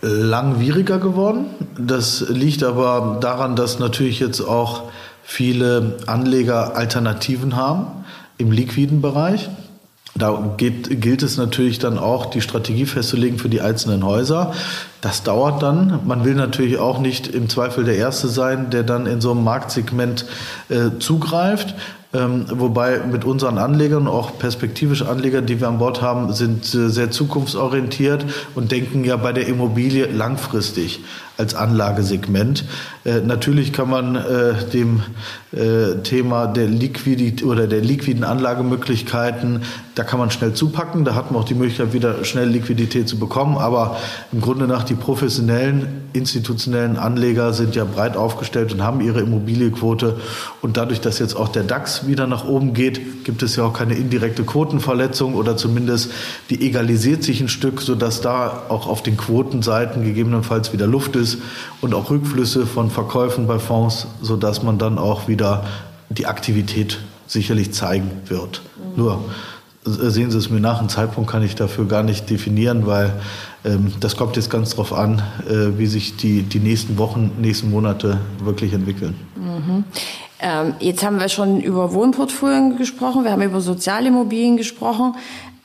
langwieriger 0.00 0.98
geworden. 0.98 1.46
Das 1.78 2.24
liegt 2.28 2.62
aber 2.62 3.18
daran, 3.20 3.54
dass 3.56 3.78
natürlich 3.78 4.20
jetzt 4.20 4.40
auch 4.40 4.84
viele 5.22 5.98
Anleger 6.06 6.76
Alternativen 6.76 7.56
haben 7.56 8.04
im 8.38 8.50
liquiden 8.50 9.00
Bereich. 9.00 9.48
Da 10.16 10.54
geht, 10.56 11.00
gilt 11.00 11.24
es 11.24 11.36
natürlich 11.36 11.80
dann 11.80 11.98
auch, 11.98 12.26
die 12.26 12.40
Strategie 12.40 12.86
festzulegen 12.86 13.38
für 13.38 13.48
die 13.48 13.60
einzelnen 13.60 14.04
Häuser. 14.04 14.52
Das 15.00 15.24
dauert 15.24 15.60
dann. 15.62 16.00
Man 16.04 16.24
will 16.24 16.34
natürlich 16.34 16.78
auch 16.78 17.00
nicht 17.00 17.26
im 17.26 17.48
Zweifel 17.48 17.84
der 17.84 17.96
Erste 17.96 18.28
sein, 18.28 18.70
der 18.70 18.84
dann 18.84 19.06
in 19.06 19.20
so 19.20 19.32
einem 19.32 19.42
Marktsegment 19.42 20.24
äh, 20.68 20.98
zugreift. 21.00 21.74
Ähm, 22.14 22.46
wobei 22.48 23.00
mit 23.00 23.24
unseren 23.24 23.58
Anlegern, 23.58 24.06
auch 24.06 24.38
perspektivische 24.38 25.08
Anleger, 25.08 25.42
die 25.42 25.60
wir 25.60 25.66
an 25.66 25.78
Bord 25.78 26.00
haben, 26.00 26.32
sind 26.32 26.72
äh, 26.72 26.88
sehr 26.88 27.10
zukunftsorientiert 27.10 28.24
und 28.54 28.70
denken 28.70 29.02
ja 29.02 29.16
bei 29.16 29.32
der 29.32 29.48
Immobilie 29.48 30.06
langfristig 30.06 31.00
als 31.36 31.54
Anlagesegment. 31.54 32.64
Äh, 33.04 33.20
natürlich 33.20 33.72
kann 33.72 33.90
man 33.90 34.16
äh, 34.16 34.54
dem 34.72 35.02
äh, 35.52 36.02
Thema 36.02 36.46
der 36.46 36.68
Liquidität 36.68 37.44
oder 37.44 37.66
der 37.66 37.80
liquiden 37.80 38.24
Anlagemöglichkeiten, 38.24 39.62
da 39.94 40.04
kann 40.04 40.18
man 40.18 40.30
schnell 40.30 40.54
zupacken. 40.54 41.04
Da 41.04 41.14
hat 41.14 41.30
man 41.30 41.40
auch 41.40 41.44
die 41.44 41.54
Möglichkeit, 41.54 41.92
wieder 41.92 42.24
schnell 42.24 42.48
Liquidität 42.48 43.08
zu 43.08 43.18
bekommen. 43.18 43.58
Aber 43.58 43.96
im 44.32 44.40
Grunde 44.40 44.66
nach 44.66 44.84
die 44.84 44.94
professionellen, 44.94 46.02
institutionellen 46.12 46.96
Anleger 46.96 47.52
sind 47.52 47.76
ja 47.76 47.84
breit 47.84 48.16
aufgestellt 48.16 48.72
und 48.72 48.82
haben 48.82 49.00
ihre 49.00 49.20
Immobiliequote. 49.20 50.16
Und 50.62 50.76
dadurch, 50.76 51.00
dass 51.00 51.18
jetzt 51.18 51.36
auch 51.36 51.48
der 51.48 51.62
DAX 51.62 52.06
wieder 52.06 52.26
nach 52.26 52.44
oben 52.44 52.74
geht, 52.74 53.24
gibt 53.24 53.42
es 53.42 53.56
ja 53.56 53.64
auch 53.64 53.72
keine 53.72 53.94
indirekte 53.94 54.44
Quotenverletzung 54.44 55.34
oder 55.34 55.56
zumindest 55.56 56.10
die 56.50 56.66
egalisiert 56.66 57.22
sich 57.22 57.40
ein 57.40 57.48
Stück, 57.48 57.80
sodass 57.80 58.20
da 58.20 58.64
auch 58.68 58.86
auf 58.88 59.02
den 59.02 59.16
Quotenseiten 59.16 60.04
gegebenenfalls 60.04 60.72
wieder 60.72 60.86
Luft 60.86 61.14
ist 61.16 61.23
ist 61.24 61.38
und 61.80 61.94
auch 61.94 62.10
Rückflüsse 62.10 62.66
von 62.66 62.90
Verkäufen 62.90 63.46
bei 63.46 63.58
Fonds, 63.58 64.06
sodass 64.22 64.62
man 64.62 64.78
dann 64.78 64.98
auch 64.98 65.26
wieder 65.26 65.64
die 66.10 66.26
Aktivität 66.26 66.98
sicherlich 67.26 67.72
zeigen 67.72 68.10
wird. 68.26 68.62
Mhm. 68.76 69.02
Nur 69.02 69.24
äh, 69.86 70.10
sehen 70.10 70.30
Sie 70.30 70.38
es 70.38 70.50
mir 70.50 70.60
nach, 70.60 70.78
einen 70.78 70.88
Zeitpunkt 70.88 71.30
kann 71.30 71.42
ich 71.42 71.54
dafür 71.54 71.86
gar 71.86 72.02
nicht 72.02 72.30
definieren, 72.30 72.86
weil 72.86 73.12
ähm, 73.64 73.92
das 74.00 74.16
kommt 74.16 74.36
jetzt 74.36 74.50
ganz 74.50 74.70
darauf 74.70 74.92
an, 74.92 75.22
äh, 75.48 75.78
wie 75.78 75.86
sich 75.86 76.16
die, 76.16 76.42
die 76.42 76.60
nächsten 76.60 76.98
Wochen, 76.98 77.32
nächsten 77.40 77.70
Monate 77.70 78.18
wirklich 78.42 78.72
entwickeln. 78.72 79.16
Mhm. 79.36 79.84
Ähm, 80.40 80.74
jetzt 80.80 81.04
haben 81.04 81.18
wir 81.18 81.28
schon 81.28 81.60
über 81.60 81.92
Wohnportfolien 81.94 82.76
gesprochen, 82.76 83.24
wir 83.24 83.32
haben 83.32 83.42
über 83.42 83.60
Sozialimmobilien 83.60 84.56
gesprochen. 84.56 85.14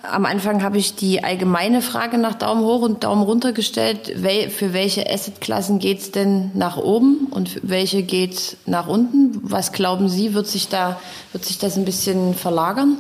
Am 0.04 0.26
Anfang 0.26 0.64
habe 0.64 0.78
ich 0.78 0.96
die 0.96 1.24
allgemeine 1.24 1.82
Frage 1.82 2.18
nach 2.18 2.36
Daumen 2.36 2.62
hoch 2.62 2.82
und 2.82 3.04
Daumen 3.04 3.22
runter 3.22 3.52
gestellt. 3.52 4.14
Für 4.50 4.74
welche 4.74 5.12
Assetklassen 5.12 5.80
geht 5.80 6.00
es 6.00 6.12
denn 6.12 6.52
nach 6.54 6.78
oben 6.78 7.28
und 7.32 7.60
welche 7.64 8.04
geht 8.04 8.58
nach 8.66 8.88
unten? 8.88 9.40
Was 9.44 9.74
glauben 9.74 10.08
Sie, 10.08 10.34
wird 10.34 10.48
sich, 10.48 10.70
da, 10.70 11.00
wird 11.34 11.44
sich 11.44 11.58
das 11.58 11.76
ein 11.76 11.84
bisschen 11.84 12.34
verlagern? 12.34 12.98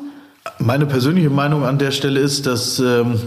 Meine 0.57 0.85
persönliche 0.85 1.29
Meinung 1.29 1.63
an 1.63 1.77
der 1.79 1.91
Stelle 1.91 2.19
ist, 2.19 2.45
dass 2.45 2.79
ähm, 2.79 3.19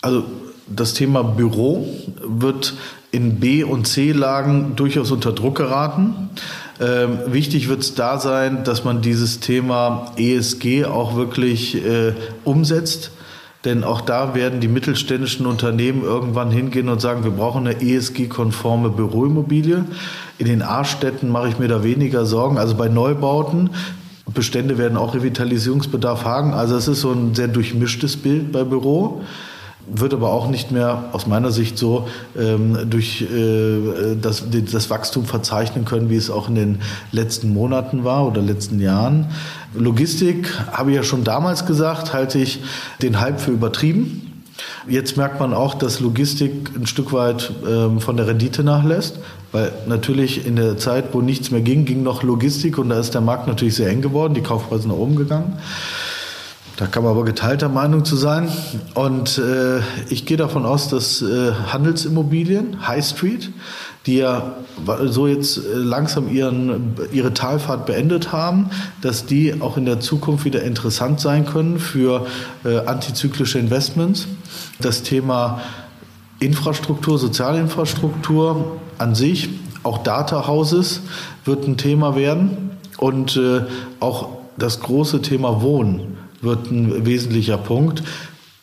also 0.00 0.24
das 0.66 0.94
Thema 0.94 1.22
Büro 1.22 1.86
wird 2.24 2.74
in 3.12 3.38
B- 3.38 3.62
und 3.62 3.86
C-Lagen 3.86 4.74
durchaus 4.74 5.10
unter 5.12 5.32
Druck 5.32 5.56
geraten. 5.56 6.30
Ähm, 6.80 7.18
wichtig 7.26 7.68
wird 7.68 7.80
es 7.80 7.94
da 7.94 8.18
sein, 8.18 8.64
dass 8.64 8.84
man 8.84 9.02
dieses 9.02 9.40
Thema 9.40 10.12
ESG 10.16 10.84
auch 10.84 11.16
wirklich 11.16 11.76
äh, 11.84 12.14
umsetzt. 12.44 13.10
Denn 13.64 13.84
auch 13.84 14.00
da 14.00 14.34
werden 14.34 14.60
die 14.60 14.68
mittelständischen 14.68 15.46
Unternehmen 15.46 16.02
irgendwann 16.02 16.50
hingehen 16.50 16.88
und 16.88 17.00
sagen, 17.00 17.22
wir 17.22 17.30
brauchen 17.30 17.66
eine 17.66 17.80
ESG-konforme 17.80 18.90
Büroimmobilie. 18.90 19.84
In 20.38 20.46
den 20.46 20.62
A-Städten 20.62 21.28
mache 21.28 21.48
ich 21.48 21.58
mir 21.58 21.68
da 21.68 21.84
weniger 21.84 22.26
Sorgen. 22.26 22.58
Also 22.58 22.74
bei 22.74 22.88
Neubauten, 22.88 23.70
Bestände 24.34 24.78
werden 24.78 24.96
auch 24.96 25.14
Revitalisierungsbedarf 25.14 26.24
haben. 26.24 26.54
Also 26.54 26.76
es 26.76 26.88
ist 26.88 27.02
so 27.02 27.12
ein 27.12 27.34
sehr 27.34 27.48
durchmischtes 27.48 28.16
Bild 28.16 28.50
bei 28.50 28.64
Büro 28.64 29.22
wird 29.86 30.14
aber 30.14 30.32
auch 30.32 30.48
nicht 30.48 30.70
mehr 30.70 31.10
aus 31.12 31.26
meiner 31.26 31.50
Sicht 31.50 31.76
so 31.76 32.06
ähm, 32.38 32.78
durch 32.88 33.22
äh, 33.22 34.16
das, 34.20 34.44
das 34.50 34.90
Wachstum 34.90 35.24
verzeichnen 35.24 35.84
können, 35.84 36.08
wie 36.08 36.16
es 36.16 36.30
auch 36.30 36.48
in 36.48 36.54
den 36.54 36.78
letzten 37.10 37.52
Monaten 37.52 38.04
war 38.04 38.26
oder 38.26 38.40
letzten 38.40 38.80
Jahren. 38.80 39.26
Logistik, 39.74 40.52
habe 40.70 40.90
ich 40.90 40.96
ja 40.96 41.02
schon 41.02 41.24
damals 41.24 41.66
gesagt, 41.66 42.12
halte 42.12 42.38
ich 42.38 42.60
den 43.00 43.20
Hype 43.20 43.40
für 43.40 43.50
übertrieben. 43.50 44.44
Jetzt 44.86 45.16
merkt 45.16 45.40
man 45.40 45.54
auch, 45.54 45.74
dass 45.74 46.00
Logistik 46.00 46.70
ein 46.76 46.86
Stück 46.86 47.12
weit 47.12 47.52
ähm, 47.66 48.00
von 48.00 48.16
der 48.16 48.26
Rendite 48.26 48.62
nachlässt, 48.62 49.18
weil 49.50 49.72
natürlich 49.86 50.46
in 50.46 50.56
der 50.56 50.76
Zeit, 50.76 51.06
wo 51.12 51.20
nichts 51.20 51.50
mehr 51.50 51.60
ging, 51.60 51.84
ging 51.84 52.02
noch 52.02 52.22
Logistik 52.22 52.78
und 52.78 52.90
da 52.90 53.00
ist 53.00 53.14
der 53.14 53.20
Markt 53.20 53.46
natürlich 53.46 53.74
sehr 53.74 53.88
eng 53.88 54.02
geworden, 54.02 54.34
die 54.34 54.42
Kaufpreise 54.42 54.88
nach 54.88 54.96
oben 54.96 55.16
gegangen. 55.16 55.58
Da 56.82 56.88
kann 56.88 57.04
man 57.04 57.12
aber 57.12 57.24
geteilter 57.24 57.68
Meinung 57.68 58.04
zu 58.04 58.16
sein. 58.16 58.48
Und 58.94 59.38
äh, 59.38 59.78
ich 60.08 60.26
gehe 60.26 60.36
davon 60.36 60.66
aus, 60.66 60.88
dass 60.88 61.22
äh, 61.22 61.52
Handelsimmobilien, 61.72 62.88
High 62.88 63.04
Street, 63.06 63.52
die 64.04 64.16
ja 64.16 64.54
so 65.04 65.28
jetzt 65.28 65.58
äh, 65.58 65.60
langsam 65.74 66.28
ihren, 66.28 66.96
ihre 67.12 67.32
Talfahrt 67.32 67.86
beendet 67.86 68.32
haben, 68.32 68.70
dass 69.00 69.26
die 69.26 69.60
auch 69.60 69.76
in 69.76 69.84
der 69.84 70.00
Zukunft 70.00 70.44
wieder 70.44 70.64
interessant 70.64 71.20
sein 71.20 71.46
können 71.46 71.78
für 71.78 72.26
äh, 72.64 72.78
antizyklische 72.78 73.60
Investments. 73.60 74.26
Das 74.80 75.04
Thema 75.04 75.60
Infrastruktur, 76.40 77.16
Sozialinfrastruktur 77.16 78.80
an 78.98 79.14
sich, 79.14 79.50
auch 79.84 79.98
Data 79.98 80.48
Houses 80.48 81.02
wird 81.44 81.64
ein 81.64 81.76
Thema 81.76 82.16
werden 82.16 82.72
und 82.96 83.36
äh, 83.36 83.60
auch 84.00 84.30
das 84.56 84.80
große 84.80 85.22
Thema 85.22 85.62
Wohnen 85.62 86.18
wird 86.42 86.70
ein 86.70 87.06
wesentlicher 87.06 87.58
Punkt. 87.58 88.02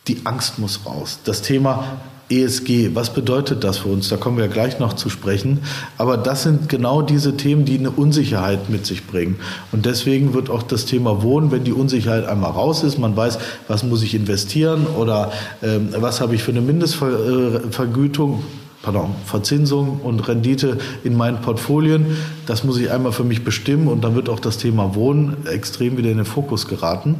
Die 0.07 0.17
Angst 0.25 0.59
muss 0.59 0.85
raus. 0.85 1.19
Das 1.23 1.41
Thema 1.41 1.99
ESG, 2.31 2.91
was 2.93 3.11
bedeutet 3.13 3.63
das 3.63 3.79
für 3.79 3.89
uns? 3.89 4.09
Da 4.09 4.17
kommen 4.17 4.37
wir 4.37 4.47
gleich 4.47 4.79
noch 4.79 4.93
zu 4.93 5.09
sprechen. 5.09 5.59
Aber 5.97 6.15
das 6.15 6.43
sind 6.43 6.69
genau 6.69 7.01
diese 7.01 7.35
Themen, 7.35 7.65
die 7.65 7.77
eine 7.77 7.89
Unsicherheit 7.89 8.69
mit 8.69 8.85
sich 8.85 9.07
bringen. 9.07 9.39
Und 9.71 9.85
deswegen 9.85 10.33
wird 10.33 10.49
auch 10.49 10.61
das 10.61 10.85
Thema 10.85 11.23
Wohnen, 11.23 11.51
wenn 11.51 11.63
die 11.63 11.73
Unsicherheit 11.73 12.27
einmal 12.27 12.51
raus 12.51 12.83
ist, 12.83 12.99
man 12.99 13.15
weiß, 13.15 13.39
was 13.67 13.83
muss 13.83 14.03
ich 14.03 14.13
investieren 14.13 14.85
oder 14.85 15.31
ähm, 15.63 15.89
was 15.97 16.21
habe 16.21 16.35
ich 16.35 16.43
für 16.43 16.51
eine 16.51 16.61
Mindestvergütung, 16.61 18.43
pardon, 18.81 19.15
Verzinsung 19.25 19.99
und 20.03 20.27
Rendite 20.27 20.77
in 21.03 21.17
meinen 21.17 21.41
Portfolien. 21.41 22.17
Das 22.45 22.63
muss 22.63 22.77
ich 22.77 22.91
einmal 22.91 23.11
für 23.11 23.23
mich 23.23 23.43
bestimmen 23.43 23.87
und 23.87 24.03
dann 24.03 24.15
wird 24.15 24.29
auch 24.29 24.39
das 24.39 24.57
Thema 24.57 24.95
Wohnen 24.95 25.45
extrem 25.47 25.97
wieder 25.97 26.09
in 26.09 26.17
den 26.17 26.25
Fokus 26.25 26.67
geraten. 26.67 27.15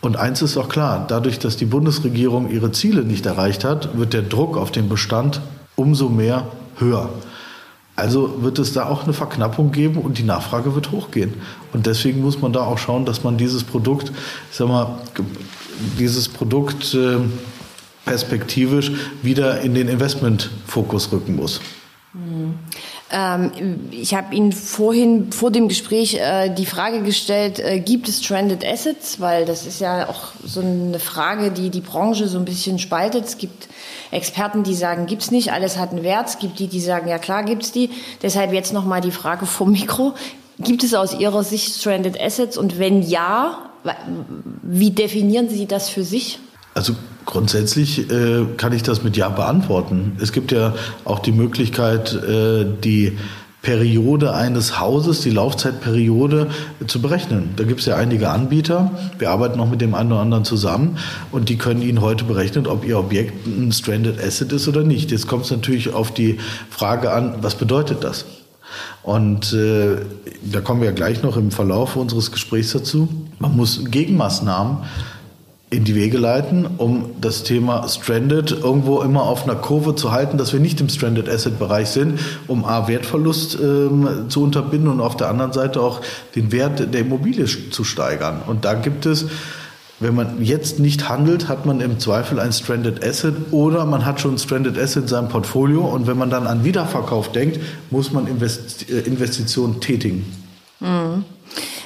Und 0.00 0.16
eins 0.16 0.40
ist 0.40 0.56
auch 0.56 0.68
klar, 0.68 1.04
dadurch, 1.06 1.38
dass 1.38 1.56
die 1.56 1.66
Bundesregierung 1.66 2.50
ihre 2.50 2.72
Ziele 2.72 3.02
nicht 3.02 3.26
erreicht 3.26 3.64
hat, 3.64 3.98
wird 3.98 4.14
der 4.14 4.22
Druck 4.22 4.56
auf 4.56 4.70
den 4.70 4.88
Bestand 4.88 5.40
umso 5.76 6.08
mehr 6.08 6.46
höher. 6.78 7.10
Also 7.96 8.42
wird 8.42 8.58
es 8.58 8.72
da 8.72 8.86
auch 8.86 9.04
eine 9.04 9.12
Verknappung 9.12 9.72
geben 9.72 9.98
und 9.98 10.16
die 10.16 10.22
Nachfrage 10.22 10.74
wird 10.74 10.90
hochgehen. 10.90 11.34
Und 11.74 11.84
deswegen 11.84 12.22
muss 12.22 12.40
man 12.40 12.54
da 12.54 12.60
auch 12.60 12.78
schauen, 12.78 13.04
dass 13.04 13.24
man 13.24 13.36
dieses 13.36 13.62
Produkt, 13.62 14.10
ich 14.50 14.56
sag 14.56 14.68
mal, 14.68 14.98
dieses 15.98 16.28
Produkt 16.28 16.94
äh, 16.94 17.18
perspektivisch 18.04 18.92
wieder 19.22 19.60
in 19.60 19.74
den 19.74 19.88
Investmentfokus 19.88 21.12
rücken 21.12 21.36
muss. 21.36 21.60
Mhm. 22.12 22.58
Ähm, 23.12 23.50
ich 23.90 24.14
habe 24.14 24.34
Ihnen 24.34 24.52
vorhin 24.52 25.32
vor 25.32 25.50
dem 25.50 25.68
Gespräch 25.68 26.14
äh, 26.14 26.48
die 26.48 26.66
Frage 26.66 27.02
gestellt, 27.02 27.58
äh, 27.58 27.80
gibt 27.80 28.08
es 28.08 28.24
Stranded 28.24 28.64
Assets? 28.64 29.20
Weil 29.20 29.44
das 29.44 29.66
ist 29.66 29.80
ja 29.80 30.08
auch 30.08 30.32
so 30.44 30.60
eine 30.60 30.98
Frage, 31.00 31.50
die 31.50 31.70
die 31.70 31.80
Branche 31.80 32.28
so 32.28 32.38
ein 32.38 32.44
bisschen 32.44 32.78
spaltet. 32.78 33.24
Es 33.26 33.38
gibt 33.38 33.68
Experten, 34.12 34.62
die 34.62 34.74
sagen, 34.74 35.06
gibt's 35.06 35.30
nicht, 35.30 35.52
alles 35.52 35.76
hat 35.76 35.90
einen 35.90 36.04
Wert. 36.04 36.28
Es 36.28 36.38
gibt 36.38 36.58
die, 36.58 36.68
die 36.68 36.80
sagen, 36.80 37.08
ja 37.08 37.18
klar 37.18 37.42
gibt's 37.44 37.72
die. 37.72 37.90
Deshalb 38.22 38.52
jetzt 38.52 38.72
nochmal 38.72 39.00
die 39.00 39.12
Frage 39.12 39.46
vom 39.46 39.72
Mikro. 39.72 40.14
Gibt 40.58 40.84
es 40.84 40.94
aus 40.94 41.18
Ihrer 41.18 41.42
Sicht 41.42 41.74
Stranded 41.74 42.20
Assets? 42.20 42.58
Und 42.58 42.78
wenn 42.78 43.02
ja, 43.02 43.70
wie 44.62 44.90
definieren 44.90 45.48
Sie 45.48 45.66
das 45.66 45.88
für 45.88 46.04
sich? 46.04 46.38
Also 46.74 46.94
grundsätzlich 47.26 48.10
äh, 48.10 48.46
kann 48.56 48.72
ich 48.72 48.82
das 48.82 49.02
mit 49.02 49.16
Ja 49.16 49.28
beantworten. 49.28 50.16
Es 50.20 50.32
gibt 50.32 50.52
ja 50.52 50.74
auch 51.04 51.18
die 51.18 51.32
Möglichkeit, 51.32 52.14
äh, 52.14 52.64
die 52.82 53.16
Periode 53.62 54.32
eines 54.32 54.80
Hauses, 54.80 55.20
die 55.20 55.30
Laufzeitperiode 55.30 56.48
zu 56.86 57.02
berechnen. 57.02 57.50
Da 57.56 57.64
gibt 57.64 57.80
es 57.80 57.86
ja 57.86 57.96
einige 57.96 58.30
Anbieter. 58.30 58.90
Wir 59.18 59.30
arbeiten 59.30 59.58
noch 59.58 59.70
mit 59.70 59.82
dem 59.82 59.94
einen 59.94 60.12
oder 60.12 60.22
anderen 60.22 60.46
zusammen 60.46 60.96
und 61.30 61.50
die 61.50 61.58
können 61.58 61.82
Ihnen 61.82 62.00
heute 62.00 62.24
berechnen, 62.24 62.66
ob 62.66 62.86
Ihr 62.86 62.98
Objekt 62.98 63.46
ein 63.46 63.70
Stranded 63.70 64.18
Asset 64.22 64.52
ist 64.52 64.66
oder 64.66 64.82
nicht. 64.82 65.10
Jetzt 65.10 65.28
kommt 65.28 65.44
es 65.44 65.50
natürlich 65.50 65.92
auf 65.92 66.10
die 66.10 66.38
Frage 66.70 67.12
an, 67.12 67.34
was 67.42 67.54
bedeutet 67.54 68.02
das? 68.02 68.24
Und 69.02 69.52
äh, 69.52 69.96
da 70.42 70.60
kommen 70.60 70.80
wir 70.80 70.88
ja 70.88 70.94
gleich 70.94 71.22
noch 71.22 71.36
im 71.36 71.50
Verlauf 71.50 71.96
unseres 71.96 72.32
Gesprächs 72.32 72.72
dazu. 72.72 73.08
Man 73.38 73.56
muss 73.56 73.84
Gegenmaßnahmen 73.84 74.78
in 75.70 75.84
die 75.84 75.94
Wege 75.94 76.18
leiten, 76.18 76.66
um 76.78 77.10
das 77.20 77.44
Thema 77.44 77.88
Stranded 77.88 78.50
irgendwo 78.50 79.02
immer 79.02 79.22
auf 79.22 79.44
einer 79.44 79.54
Kurve 79.54 79.94
zu 79.94 80.10
halten, 80.10 80.36
dass 80.36 80.52
wir 80.52 80.58
nicht 80.58 80.80
im 80.80 80.88
Stranded 80.88 81.28
Asset 81.28 81.60
Bereich 81.60 81.88
sind, 81.88 82.18
um 82.48 82.64
A, 82.64 82.88
Wertverlust 82.88 83.56
ähm, 83.60 84.26
zu 84.28 84.42
unterbinden 84.42 84.90
und 84.90 85.00
auf 85.00 85.16
der 85.16 85.28
anderen 85.28 85.52
Seite 85.52 85.80
auch 85.80 86.00
den 86.34 86.50
Wert 86.50 86.92
der 86.92 87.00
Immobilie 87.00 87.44
zu 87.44 87.84
steigern. 87.84 88.42
Und 88.46 88.64
da 88.64 88.74
gibt 88.74 89.06
es 89.06 89.26
wenn 90.02 90.14
man 90.14 90.42
jetzt 90.42 90.78
nicht 90.78 91.10
handelt, 91.10 91.48
hat 91.48 91.66
man 91.66 91.82
im 91.82 92.00
Zweifel 92.00 92.40
ein 92.40 92.52
Stranded 92.54 93.04
Asset 93.04 93.34
oder 93.50 93.84
man 93.84 94.06
hat 94.06 94.18
schon 94.18 94.38
Stranded 94.38 94.78
Asset 94.78 95.02
in 95.02 95.08
seinem 95.08 95.28
Portfolio 95.28 95.82
und 95.82 96.06
wenn 96.06 96.16
man 96.16 96.30
dann 96.30 96.46
an 96.46 96.64
Wiederverkauf 96.64 97.32
denkt, 97.32 97.60
muss 97.90 98.10
man 98.10 98.26
äh, 98.26 98.94
Investitionen 99.00 99.78
tätigen. 99.82 100.24
Mhm. 100.80 101.24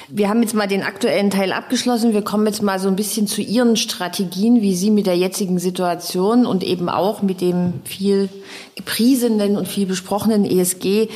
Wir 0.09 0.29
haben 0.29 0.41
jetzt 0.41 0.53
mal 0.53 0.67
den 0.67 0.83
aktuellen 0.83 1.31
Teil 1.31 1.51
abgeschlossen. 1.51 2.13
Wir 2.13 2.21
kommen 2.21 2.45
jetzt 2.45 2.61
mal 2.61 2.79
so 2.79 2.87
ein 2.87 2.95
bisschen 2.95 3.27
zu 3.27 3.41
Ihren 3.41 3.75
Strategien, 3.75 4.61
wie 4.61 4.75
Sie 4.75 4.91
mit 4.91 5.07
der 5.07 5.17
jetzigen 5.17 5.57
Situation 5.57 6.45
und 6.45 6.63
eben 6.63 6.89
auch 6.89 7.21
mit 7.21 7.41
dem 7.41 7.81
viel 7.85 8.29
gepriesenen 8.75 9.57
und 9.57 9.67
viel 9.67 9.87
besprochenen 9.87 10.45
ESG 10.45 11.09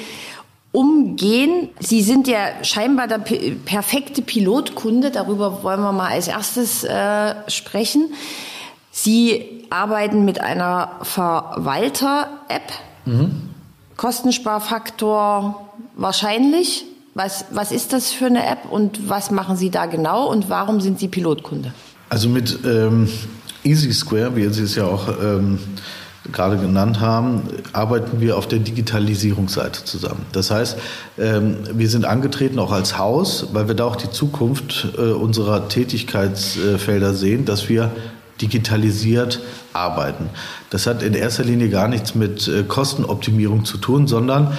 umgehen. 0.72 1.70
Sie 1.80 2.02
sind 2.02 2.28
ja 2.28 2.64
scheinbar 2.64 3.08
der 3.08 3.20
perfekte 3.20 4.22
Pilotkunde. 4.22 5.12
Darüber 5.12 5.64
wollen 5.64 5.82
wir 5.82 5.92
mal 5.92 6.12
als 6.12 6.28
erstes 6.28 6.84
äh, 6.84 7.36
sprechen. 7.48 8.14
Sie 8.92 9.66
arbeiten 9.70 10.26
mit 10.26 10.42
einer 10.42 11.00
Verwalter-App. 11.04 12.74
Mhm. 13.06 13.50
Kostensparfaktor 13.98 15.70
wahrscheinlich. 15.96 16.86
Was, 17.16 17.46
was 17.52 17.72
ist 17.72 17.94
das 17.94 18.12
für 18.12 18.26
eine 18.26 18.46
App 18.46 18.70
und 18.70 19.10
was 19.10 19.32
machen 19.32 19.56
Sie 19.56 19.70
da 19.70 19.86
genau 19.86 20.28
und 20.28 20.50
warum 20.50 20.80
sind 20.80 21.00
Sie 21.00 21.08
Pilotkunde? 21.08 21.74
Also 22.10 22.30
mit 22.30 22.60
ähm, 22.66 23.10
Easy 23.64 23.92
Square, 23.94 24.36
wie 24.36 24.48
Sie 24.50 24.64
es 24.64 24.76
ja 24.76 24.86
auch 24.86 25.08
ähm, 25.22 25.60
gerade 26.32 26.58
genannt 26.58 27.00
haben, 27.00 27.44
arbeiten 27.74 28.22
wir 28.22 28.38
auf 28.38 28.48
der 28.48 28.60
Digitalisierungsseite 28.60 29.84
zusammen. 29.86 30.26
Das 30.32 30.52
heißt, 30.52 30.78
ähm, 31.18 31.58
wir 31.74 31.90
sind 31.90 32.06
angetreten 32.06 32.60
auch 32.60 32.72
als 32.72 32.98
Haus, 32.98 33.48
weil 33.54 33.68
wir 33.68 33.76
da 33.76 33.86
auch 33.86 33.96
die 33.96 34.12
Zukunft 34.12 34.90
äh, 34.98 35.02
unserer 35.02 35.68
Tätigkeitsfelder 35.68 37.14
sehen, 37.14 37.46
dass 37.46 37.70
wir 37.70 37.92
digitalisiert 38.42 39.42
arbeiten. 39.74 40.30
Das 40.70 40.88
hat 40.88 41.04
in 41.04 41.14
erster 41.14 41.44
Linie 41.44 41.70
gar 41.70 41.88
nichts 41.88 42.16
mit 42.16 42.48
äh, 42.48 42.64
Kostenoptimierung 42.64 43.66
zu 43.66 43.78
tun, 43.78 44.08
sondern 44.08 44.56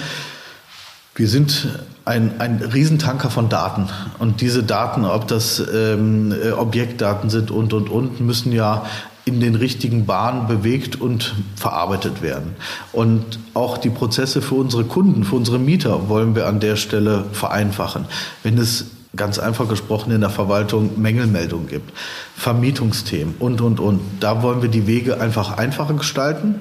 wir 1.15 1.29
sind 1.29 1.69
ein, 2.05 2.41
ein 2.41 2.57
Riesentanker 2.57 3.31
von 3.31 3.49
Daten. 3.49 3.89
Und 4.19 4.41
diese 4.41 4.63
Daten, 4.63 5.05
ob 5.05 5.29
das 5.29 5.63
ähm, 5.73 6.33
äh, 6.33 6.53
Objektdaten 6.53 7.31
sind 7.31 7.51
und, 7.51 7.73
und, 7.73 7.89
und, 7.89 8.21
müssen 8.21 8.53
ja 8.53 8.87
in 9.25 9.41
den 9.41 9.55
richtigen 9.55 10.07
Bahnen 10.07 10.47
bewegt 10.47 11.01
und 11.01 11.35
verarbeitet 11.55 12.23
werden. 12.23 12.55
Und 12.93 13.39
auch 13.55 13.79
die 13.79 13.91
Prozesse 13.91 14.41
für 14.41 14.55
unsere 14.55 14.85
Kunden, 14.85 15.25
für 15.25 15.37
unsere 15.37 15.59
Mieter 15.59 16.09
wollen 16.09 16.35
wir 16.35 16.47
an 16.47 16.59
der 16.59 16.77
Stelle 16.77 17.25
vereinfachen. 17.33 18.07
Wenn 18.43 18.57
es 18.57 18.87
ganz 19.15 19.39
einfach 19.39 19.69
gesprochen 19.69 20.13
in 20.13 20.21
der 20.21 20.31
Verwaltung 20.31 21.01
Mängelmeldungen 21.01 21.69
gibt, 21.69 21.93
Vermietungsthemen 22.37 23.35
und, 23.39 23.61
und, 23.61 23.81
und. 23.81 24.01
Da 24.21 24.43
wollen 24.43 24.63
wir 24.63 24.69
die 24.69 24.87
Wege 24.87 25.21
einfach 25.21 25.59
einfacher 25.59 25.95
gestalten. 25.95 26.57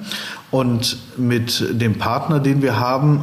Und 0.50 0.98
mit 1.16 1.64
dem 1.80 1.98
Partner, 1.98 2.40
den 2.40 2.60
wir 2.60 2.78
haben, 2.78 3.22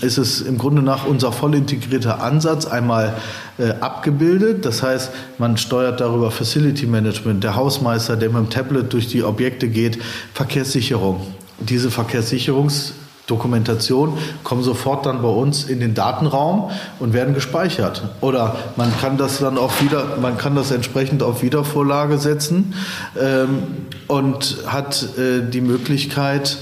ist 0.00 0.18
es 0.18 0.40
im 0.40 0.58
Grunde 0.58 0.82
nach 0.82 1.06
unser 1.06 1.30
voll 1.30 1.54
integrierter 1.54 2.20
Ansatz 2.22 2.66
einmal 2.66 3.14
äh, 3.58 3.70
abgebildet. 3.80 4.66
Das 4.66 4.82
heißt, 4.82 5.12
man 5.38 5.56
steuert 5.56 6.00
darüber 6.00 6.32
Facility 6.32 6.86
Management, 6.86 7.44
der 7.44 7.54
Hausmeister, 7.54 8.16
der 8.16 8.30
mit 8.30 8.38
dem 8.38 8.50
Tablet 8.50 8.92
durch 8.92 9.06
die 9.06 9.22
Objekte 9.22 9.68
geht, 9.68 10.00
Verkehrssicherung. 10.34 11.20
Diese 11.60 11.92
Verkehrssicherungsdokumentation 11.92 14.18
kommen 14.42 14.64
sofort 14.64 15.06
dann 15.06 15.22
bei 15.22 15.28
uns 15.28 15.62
in 15.64 15.78
den 15.78 15.94
Datenraum 15.94 16.72
und 16.98 17.12
werden 17.12 17.34
gespeichert. 17.34 18.08
Oder 18.20 18.56
man 18.74 18.92
kann 19.00 19.18
das 19.18 19.38
dann 19.38 19.56
auch 19.56 19.80
wieder, 19.80 20.16
man 20.20 20.36
kann 20.36 20.56
das 20.56 20.72
entsprechend 20.72 21.22
auf 21.22 21.42
Wiedervorlage 21.42 22.18
setzen 22.18 22.74
ähm, 23.20 23.62
und 24.08 24.64
hat 24.66 25.16
äh, 25.16 25.42
die 25.48 25.60
Möglichkeit, 25.60 26.58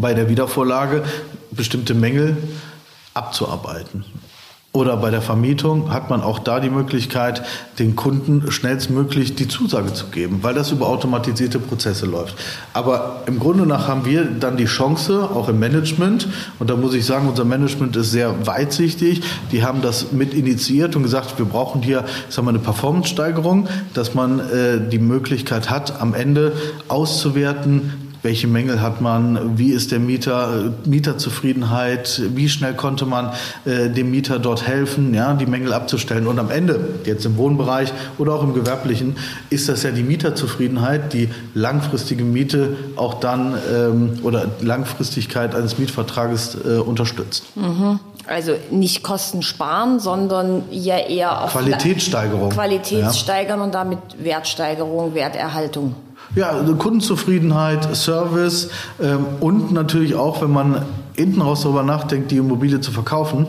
bei 0.00 0.14
der 0.14 0.28
Wiedervorlage 0.28 1.02
bestimmte 1.58 1.92
Mängel 1.92 2.38
abzuarbeiten. 3.12 4.04
Oder 4.74 4.98
bei 4.98 5.10
der 5.10 5.22
Vermietung 5.22 5.92
hat 5.92 6.10
man 6.10 6.20
auch 6.20 6.38
da 6.38 6.60
die 6.60 6.68
Möglichkeit, 6.68 7.42
den 7.78 7.96
Kunden 7.96 8.52
schnellstmöglich 8.52 9.34
die 9.34 9.48
Zusage 9.48 9.94
zu 9.94 10.06
geben, 10.06 10.40
weil 10.42 10.54
das 10.54 10.70
über 10.70 10.86
automatisierte 10.88 11.58
Prozesse 11.58 12.04
läuft. 12.04 12.36
Aber 12.74 13.22
im 13.26 13.38
Grunde 13.40 13.66
nach 13.66 13.88
haben 13.88 14.04
wir 14.04 14.24
dann 14.24 14.58
die 14.58 14.66
Chance, 14.66 15.30
auch 15.34 15.48
im 15.48 15.58
Management, 15.58 16.28
und 16.58 16.68
da 16.68 16.76
muss 16.76 16.92
ich 16.92 17.06
sagen, 17.06 17.28
unser 17.28 17.46
Management 17.46 17.96
ist 17.96 18.10
sehr 18.10 18.46
weitsichtig, 18.46 19.22
die 19.52 19.64
haben 19.64 19.80
das 19.80 20.12
mit 20.12 20.34
initiiert 20.34 20.94
und 20.96 21.02
gesagt, 21.02 21.38
wir 21.38 21.46
brauchen 21.46 21.82
hier 21.82 22.04
sagen 22.28 22.46
wir, 22.46 22.50
eine 22.50 22.58
Performance-Steigerung, 22.58 23.68
dass 23.94 24.14
man 24.14 24.38
äh, 24.38 24.86
die 24.86 24.98
Möglichkeit 24.98 25.70
hat, 25.70 26.00
am 26.00 26.12
Ende 26.12 26.52
auszuwerten, 26.88 28.07
welche 28.22 28.46
Mängel 28.46 28.80
hat 28.80 29.00
man, 29.00 29.58
wie 29.58 29.70
ist 29.70 29.92
der 29.92 29.98
Mieter, 29.98 30.72
Mieterzufriedenheit, 30.84 32.22
wie 32.34 32.48
schnell 32.48 32.74
konnte 32.74 33.06
man 33.06 33.32
äh, 33.64 33.88
dem 33.88 34.10
Mieter 34.10 34.38
dort 34.38 34.66
helfen, 34.66 35.14
ja, 35.14 35.34
die 35.34 35.46
Mängel 35.46 35.72
abzustellen. 35.72 36.26
Und 36.26 36.38
am 36.38 36.50
Ende, 36.50 36.80
jetzt 37.04 37.24
im 37.26 37.36
Wohnbereich 37.36 37.92
oder 38.18 38.34
auch 38.34 38.42
im 38.42 38.54
gewerblichen, 38.54 39.16
ist 39.50 39.68
das 39.68 39.82
ja 39.82 39.90
die 39.90 40.02
Mieterzufriedenheit, 40.02 41.12
die 41.12 41.28
langfristige 41.54 42.24
Miete 42.24 42.76
auch 42.96 43.14
dann 43.14 43.56
ähm, 43.72 44.18
oder 44.22 44.46
Langfristigkeit 44.60 45.54
eines 45.54 45.78
Mietvertrages 45.78 46.56
äh, 46.64 46.78
unterstützt. 46.78 47.44
Mhm. 47.56 48.00
Also 48.26 48.52
nicht 48.70 49.02
Kosten 49.02 49.40
sparen, 49.40 50.00
sondern 50.00 50.64
ja 50.70 50.98
eher 50.98 51.44
auf 51.44 51.52
Qualitätssteigerung. 51.52 52.50
Qualitätssteigern 52.50 53.58
ja. 53.58 53.64
und 53.64 53.74
damit 53.74 53.98
Wertsteigerung, 54.18 55.14
Werterhaltung. 55.14 55.94
Ja, 56.38 56.50
also 56.50 56.76
Kundenzufriedenheit, 56.76 57.96
Service 57.96 58.70
ähm, 59.02 59.26
und 59.40 59.72
natürlich 59.72 60.14
auch, 60.14 60.40
wenn 60.40 60.52
man 60.52 60.82
hinten 61.16 61.40
raus 61.40 61.62
darüber 61.62 61.82
nachdenkt, 61.82 62.30
die 62.30 62.36
Immobilie 62.36 62.80
zu 62.80 62.92
verkaufen, 62.92 63.48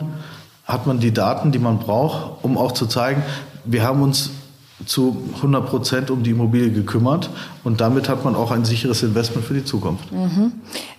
hat 0.66 0.88
man 0.88 1.00
die 1.00 1.14
Daten, 1.14 1.52
die 1.52 1.60
man 1.60 1.78
braucht, 1.78 2.44
um 2.44 2.58
auch 2.58 2.72
zu 2.72 2.88
zeigen, 2.88 3.22
wir 3.64 3.84
haben 3.84 4.02
uns 4.02 4.32
zu 4.88 5.22
100 5.36 5.68
Prozent 5.68 6.10
um 6.10 6.24
die 6.24 6.32
Immobilie 6.32 6.72
gekümmert 6.72 7.30
und 7.64 7.80
damit 7.80 8.10
hat 8.10 8.26
man 8.26 8.36
auch 8.36 8.50
ein 8.50 8.66
sicheres 8.66 9.04
Investment 9.04 9.46
für 9.46 9.54
die 9.54 9.66
Zukunft. 9.66 10.12
Mhm. 10.12 10.54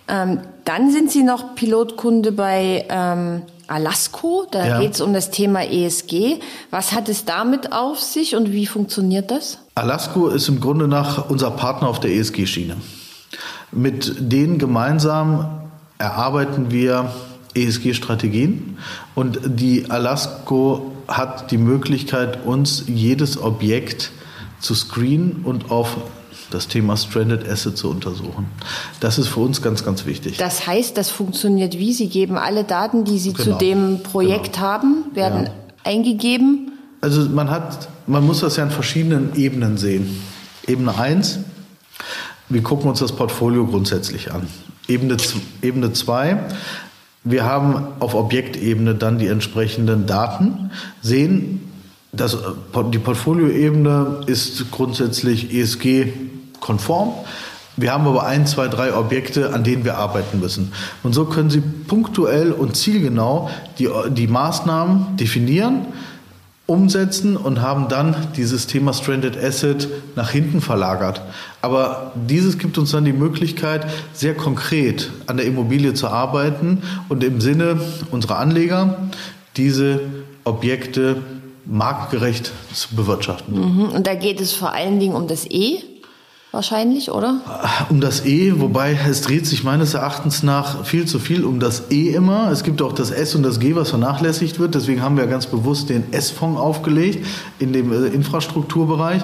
Ähm, 0.07 0.39
dann 0.63 0.91
sind 0.93 1.11
Sie 1.11 1.23
noch 1.23 1.55
Pilotkunde 1.55 2.31
bei 2.31 2.85
ähm, 2.87 3.41
Alasco. 3.71 4.45
Da 4.51 4.67
ja. 4.67 4.79
geht 4.79 4.93
es 4.93 5.01
um 5.01 5.13
das 5.13 5.31
Thema 5.31 5.63
ESG. 5.63 6.39
Was 6.69 6.93
hat 6.93 7.09
es 7.09 7.25
damit 7.25 7.71
auf 7.71 7.99
sich 7.99 8.35
und 8.35 8.51
wie 8.51 8.67
funktioniert 8.67 9.31
das? 9.31 9.59
Alasco 9.75 10.27
ist 10.27 10.47
im 10.49 10.59
Grunde 10.59 10.87
nach 10.87 11.29
unser 11.29 11.51
Partner 11.51 11.87
auf 11.87 11.99
der 11.99 12.11
ESG-Schiene. 12.11 12.77
Mit 13.71 14.15
denen 14.19 14.57
gemeinsam 14.57 15.61
erarbeiten 15.97 16.71
wir 16.71 17.11
ESG-Strategien 17.55 18.77
und 19.15 19.39
die 19.45 19.89
Alasco 19.89 20.91
hat 21.07 21.51
die 21.51 21.57
Möglichkeit, 21.57 22.45
uns 22.45 22.85
jedes 22.87 23.41
Objekt 23.41 24.11
zu 24.59 24.75
screenen 24.75 25.41
und 25.43 25.71
auf 25.71 25.97
das 26.53 26.67
Thema 26.67 26.95
Stranded 26.97 27.47
Asset 27.47 27.77
zu 27.77 27.89
untersuchen. 27.89 28.45
Das 28.99 29.17
ist 29.17 29.27
für 29.27 29.39
uns 29.39 29.61
ganz, 29.61 29.83
ganz 29.83 30.05
wichtig. 30.05 30.37
Das 30.37 30.67
heißt, 30.67 30.97
das 30.97 31.09
funktioniert 31.09 31.77
wie? 31.77 31.93
Sie 31.93 32.07
geben 32.07 32.37
alle 32.37 32.63
Daten, 32.63 33.03
die 33.03 33.17
Sie 33.17 33.33
genau. 33.33 33.57
zu 33.57 33.57
dem 33.57 34.03
Projekt 34.03 34.53
genau. 34.53 34.65
haben, 34.65 35.05
werden 35.13 35.45
ja. 35.45 35.51
eingegeben? 35.83 36.71
Also 37.01 37.27
man 37.29 37.49
hat, 37.49 37.89
man 38.05 38.25
muss 38.25 38.41
das 38.41 38.57
ja 38.57 38.63
in 38.63 38.71
verschiedenen 38.71 39.35
Ebenen 39.35 39.77
sehen. 39.77 40.21
Ebene 40.67 40.95
1, 40.95 41.39
wir 42.49 42.61
gucken 42.61 42.89
uns 42.89 42.99
das 42.99 43.11
Portfolio 43.11 43.65
grundsätzlich 43.65 44.31
an. 44.31 44.47
Ebene 44.87 45.17
2, 45.93 46.37
wir 47.23 47.45
haben 47.45 47.87
auf 47.99 48.13
Objektebene 48.13 48.95
dann 48.95 49.17
die 49.17 49.27
entsprechenden 49.27 50.05
Daten, 50.05 50.71
sehen, 51.01 51.71
dass 52.11 52.37
die 52.91 52.99
Portfolioebene 52.99 54.21
ist 54.25 54.69
grundsätzlich 54.71 55.53
ESG-konform. 56.61 57.13
Wir 57.77 57.93
haben 57.93 58.05
aber 58.05 58.25
ein, 58.25 58.45
zwei, 58.45 58.67
drei 58.67 58.93
Objekte, 58.93 59.53
an 59.53 59.63
denen 59.63 59.85
wir 59.85 59.97
arbeiten 59.97 60.39
müssen. 60.39 60.73
Und 61.03 61.13
so 61.13 61.25
können 61.25 61.49
Sie 61.49 61.61
punktuell 61.61 62.51
und 62.51 62.75
zielgenau 62.75 63.49
die, 63.79 63.89
die 64.09 64.27
Maßnahmen 64.27 65.17
definieren 65.17 65.87
umsetzen 66.67 67.35
und 67.35 67.59
haben 67.59 67.89
dann 67.89 68.15
dieses 68.37 68.65
Thema 68.65 68.93
Stranded 68.93 69.35
Asset 69.35 69.89
nach 70.15 70.29
hinten 70.29 70.61
verlagert. 70.61 71.21
Aber 71.61 72.13
dieses 72.15 72.59
gibt 72.59 72.77
uns 72.77 72.91
dann 72.91 73.03
die 73.03 73.11
Möglichkeit, 73.11 73.85
sehr 74.13 74.35
konkret 74.35 75.11
an 75.27 75.35
der 75.35 75.45
Immobilie 75.47 75.93
zu 75.93 76.07
arbeiten 76.07 76.81
und 77.09 77.25
im 77.25 77.41
Sinne 77.41 77.81
unserer 78.11 78.37
Anleger 78.37 79.09
diese 79.57 79.99
Objekte 80.45 81.17
marktgerecht 81.65 82.53
zu 82.73 82.95
bewirtschaften. 82.95 83.53
Mhm. 83.53 83.85
Und 83.89 84.07
da 84.07 84.15
geht 84.15 84.39
es 84.39 84.53
vor 84.53 84.71
allen 84.71 84.99
Dingen 84.99 85.15
um 85.15 85.27
das 85.27 85.45
E, 85.49 85.79
wahrscheinlich, 86.51 87.11
oder? 87.11 87.39
Um 87.89 88.01
das 88.01 88.25
E, 88.25 88.59
wobei 88.59 88.97
es 89.09 89.21
dreht 89.21 89.47
sich 89.47 89.63
meines 89.63 89.93
Erachtens 89.93 90.43
nach 90.43 90.85
viel 90.85 91.05
zu 91.05 91.19
viel 91.19 91.45
um 91.45 91.59
das 91.59 91.91
E 91.91 92.09
immer. 92.09 92.51
Es 92.51 92.63
gibt 92.63 92.81
auch 92.81 92.91
das 92.91 93.11
S 93.11 93.35
und 93.35 93.43
das 93.43 93.59
G, 93.59 93.75
was 93.75 93.89
vernachlässigt 93.89 94.59
wird. 94.59 94.75
Deswegen 94.75 95.01
haben 95.01 95.17
wir 95.17 95.27
ganz 95.27 95.45
bewusst 95.47 95.89
den 95.89 96.11
S-Fonds 96.11 96.59
aufgelegt 96.59 97.25
in 97.59 97.71
dem 97.71 97.91
äh, 97.91 98.07
Infrastrukturbereich. 98.07 99.21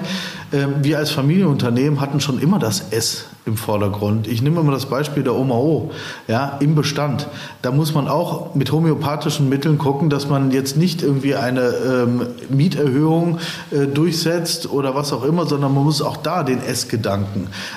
Ähm, 0.52 0.76
wir 0.82 0.98
als 0.98 1.10
Familienunternehmen 1.10 2.00
hatten 2.00 2.20
schon 2.20 2.40
immer 2.40 2.58
das 2.58 2.88
S 2.90 3.26
im 3.44 3.56
Vordergrund. 3.56 4.26
Ich 4.26 4.42
nehme 4.42 4.62
mal 4.62 4.72
das 4.72 4.86
Beispiel 4.86 5.22
der 5.22 5.34
Oma 5.34 5.54
O, 5.54 5.90
ja, 6.28 6.56
im 6.60 6.74
Bestand. 6.74 7.26
Da 7.62 7.72
muss 7.72 7.94
man 7.94 8.08
auch 8.08 8.54
mit 8.54 8.72
homöopathischen 8.72 9.48
Mitteln 9.48 9.78
gucken, 9.78 10.10
dass 10.10 10.28
man 10.28 10.50
jetzt 10.50 10.76
nicht 10.76 11.02
irgendwie 11.02 11.34
eine 11.34 11.60
ähm, 11.60 12.26
Mieterhöhung 12.50 13.38
äh, 13.70 13.86
durchsetzt 13.86 14.70
oder 14.70 14.94
was 14.94 15.12
auch 15.12 15.24
immer, 15.24 15.46
sondern 15.46 15.74
man 15.74 15.84
muss 15.84 16.02
auch 16.02 16.18
da 16.18 16.42
den 16.42 16.62
S-Gedanken 16.62 17.17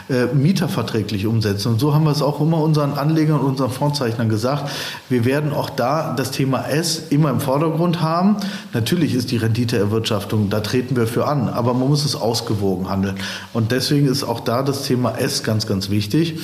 äh, 0.09 0.25
mieterverträglich 0.33 1.25
umsetzen. 1.25 1.69
Und 1.73 1.79
so 1.79 1.93
haben 1.93 2.03
wir 2.03 2.11
es 2.11 2.21
auch 2.21 2.41
immer 2.41 2.61
unseren 2.61 2.93
Anlegern 2.93 3.39
und 3.39 3.45
unseren 3.45 3.71
Fondzeichnern 3.71 4.29
gesagt. 4.29 4.69
Wir 5.09 5.25
werden 5.25 5.53
auch 5.53 5.69
da 5.69 6.13
das 6.15 6.31
Thema 6.31 6.67
S 6.67 7.03
immer 7.09 7.29
im 7.29 7.39
Vordergrund 7.39 8.01
haben. 8.01 8.37
Natürlich 8.73 9.13
ist 9.13 9.31
die 9.31 9.37
Renditeerwirtschaftung, 9.37 10.49
da 10.49 10.59
treten 10.59 10.95
wir 10.95 11.07
für 11.07 11.27
an, 11.27 11.49
aber 11.49 11.73
man 11.73 11.87
muss 11.87 12.05
es 12.05 12.15
ausgewogen 12.15 12.89
handeln. 12.89 13.15
Und 13.53 13.71
deswegen 13.71 14.07
ist 14.07 14.23
auch 14.23 14.39
da 14.39 14.63
das 14.63 14.83
Thema 14.83 15.17
S 15.17 15.43
ganz 15.43 15.61
ganz, 15.67 15.89
wichtig. 15.89 16.39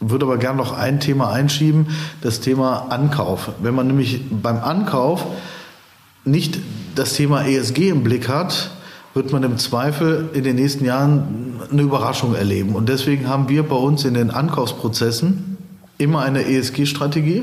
Würde 0.00 0.26
aber 0.26 0.38
gerne 0.38 0.58
noch 0.58 0.72
ein 0.72 1.00
Thema 1.00 1.30
einschieben, 1.30 1.88
das 2.20 2.40
Thema 2.40 2.86
Ankauf. 2.90 3.50
Wenn 3.62 3.74
man 3.74 3.86
nämlich 3.86 4.20
beim 4.30 4.58
Ankauf 4.58 5.24
nicht 6.24 6.58
das 6.94 7.14
Thema 7.14 7.44
ESG 7.46 7.88
im 7.88 8.02
Blick 8.02 8.28
hat, 8.28 8.70
wird 9.14 9.32
man 9.32 9.42
im 9.42 9.58
Zweifel 9.58 10.30
in 10.32 10.44
den 10.44 10.56
nächsten 10.56 10.84
Jahren 10.84 11.60
eine 11.70 11.82
Überraschung 11.82 12.34
erleben. 12.34 12.74
Und 12.74 12.88
deswegen 12.88 13.28
haben 13.28 13.48
wir 13.48 13.62
bei 13.62 13.76
uns 13.76 14.04
in 14.04 14.14
den 14.14 14.30
Ankaufsprozessen 14.30 15.56
immer 15.98 16.22
eine 16.22 16.46
ESG-Strategie. 16.46 17.42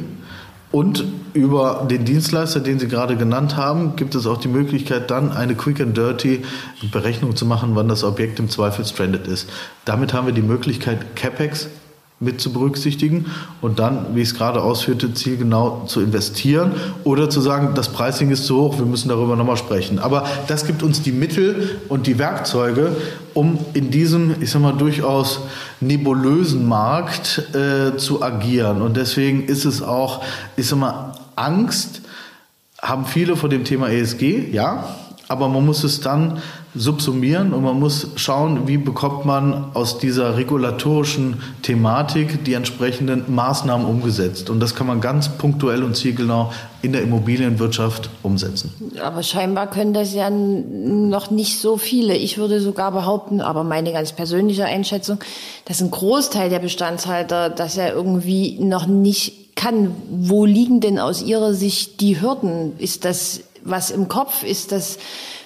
Und 0.72 1.04
über 1.34 1.88
den 1.90 2.06
Dienstleister, 2.06 2.60
den 2.60 2.78
Sie 2.78 2.88
gerade 2.88 3.16
genannt 3.16 3.58
haben, 3.58 3.96
gibt 3.96 4.14
es 4.14 4.28
auch 4.28 4.38
die 4.38 4.48
Möglichkeit, 4.48 5.10
dann 5.10 5.32
eine 5.32 5.56
Quick 5.56 5.82
and 5.82 5.98
Dirty 5.98 6.44
Berechnung 6.92 7.36
zu 7.36 7.46
machen, 7.46 7.72
wann 7.74 7.88
das 7.88 8.04
Objekt 8.04 8.40
im 8.40 8.50
Zweifel 8.50 8.86
stranded 8.86 9.28
ist. 9.28 9.50
Damit 9.86 10.14
haben 10.14 10.28
wir 10.28 10.34
die 10.34 10.44
Möglichkeit, 10.44 11.16
CapEx 11.16 11.70
mit 12.20 12.42
zu 12.42 12.52
berücksichtigen 12.52 13.28
und 13.62 13.80
dann, 13.80 14.14
wie 14.14 14.22
ich 14.22 14.30
es 14.30 14.36
gerade 14.36 14.62
ausführte, 14.62 15.14
zielgenau 15.14 15.86
zu 15.88 16.02
investieren 16.02 16.74
oder 17.06 17.30
zu 17.30 17.40
sagen, 17.40 17.72
das 17.76 17.90
Pricing 17.90 18.30
ist 18.32 18.46
zu 18.46 18.58
hoch, 18.60 18.78
wir 18.78 18.86
müssen 18.86 19.08
darüber 19.08 19.38
nochmal 19.38 19.56
sprechen. 19.56 20.00
Aber 20.00 20.26
das 20.48 20.66
gibt 20.66 20.84
uns 20.84 21.02
die 21.02 21.14
Mittel 21.14 21.80
und 21.88 22.08
die 22.08 22.20
Werkzeuge, 22.20 22.96
um 23.34 23.58
in 23.74 23.90
diesem, 23.90 24.36
ich 24.42 24.52
sag 24.52 24.62
mal, 24.62 24.74
durchaus 24.74 25.40
nebulösen 25.80 26.68
Markt 26.68 27.56
äh, 27.56 27.96
zu 27.96 28.22
agieren. 28.22 28.82
Und 28.82 28.98
deswegen 28.98 29.46
ist 29.46 29.64
es 29.64 29.82
auch, 29.82 30.22
ich 30.58 30.68
sag 30.68 30.80
mal, 30.80 31.14
Angst 31.38 32.02
haben 32.82 33.06
viele 33.06 33.38
vor 33.38 33.50
dem 33.50 33.64
Thema 33.64 33.90
ESG, 33.90 34.52
ja, 34.52 34.96
aber 35.30 35.48
man 35.48 35.64
muss 35.64 35.84
es 35.84 36.02
dann 36.02 36.42
subsumieren 36.74 37.54
und 37.54 37.64
man 37.64 37.80
muss 37.80 38.08
schauen, 38.16 38.68
wie 38.68 38.78
bekommt 38.78 39.26
man 39.26 39.66
aus 39.76 40.00
dieser 40.00 40.38
regulatorischen 40.38 41.42
Thematik 41.62 42.44
die 42.46 42.54
entsprechenden 42.54 43.24
Maßnahmen 43.34 43.86
umgesetzt. 43.86 44.50
Und 44.50 44.60
das 44.60 44.74
kann 44.74 44.88
man 44.88 45.02
ganz 45.02 45.30
punktuell 45.30 45.84
und 45.84 45.96
zielgenau 45.96 46.52
in 46.82 46.94
der 46.94 47.04
Immobilienwirtschaft 47.04 48.10
umsetzen. 48.24 48.74
Aber 49.04 49.22
scheinbar 49.22 49.70
können 49.70 49.94
das 49.94 50.16
ja 50.16 50.32
noch 50.32 51.30
nicht 51.30 51.60
so 51.60 51.78
viele. 51.78 52.16
Ich 52.16 52.40
würde 52.40 52.60
sogar 52.60 52.92
behaupten, 52.92 53.40
aber 53.40 53.64
meine 53.64 53.92
ganz 53.94 54.14
persönliche 54.14 54.66
Einschätzung, 54.66 55.20
dass 55.66 55.80
ein 55.80 55.92
Großteil 55.92 56.50
der 56.50 56.60
Bestandshalter 56.60 57.52
das 57.52 57.76
ja 57.76 57.90
irgendwie 57.90 58.58
noch 58.60 58.88
nicht 58.88 59.56
kann. 59.56 59.94
Wo 60.10 60.46
liegen 60.46 60.80
denn 60.80 60.98
aus 60.98 61.22
Ihrer 61.22 61.54
Sicht 61.54 62.02
die 62.02 62.20
Hürden? 62.20 62.80
Ist 62.80 63.06
das 63.06 63.42
was 63.64 63.92
im 63.92 64.08
Kopf? 64.08 64.44
Ist 64.44 64.72
das 64.72 64.98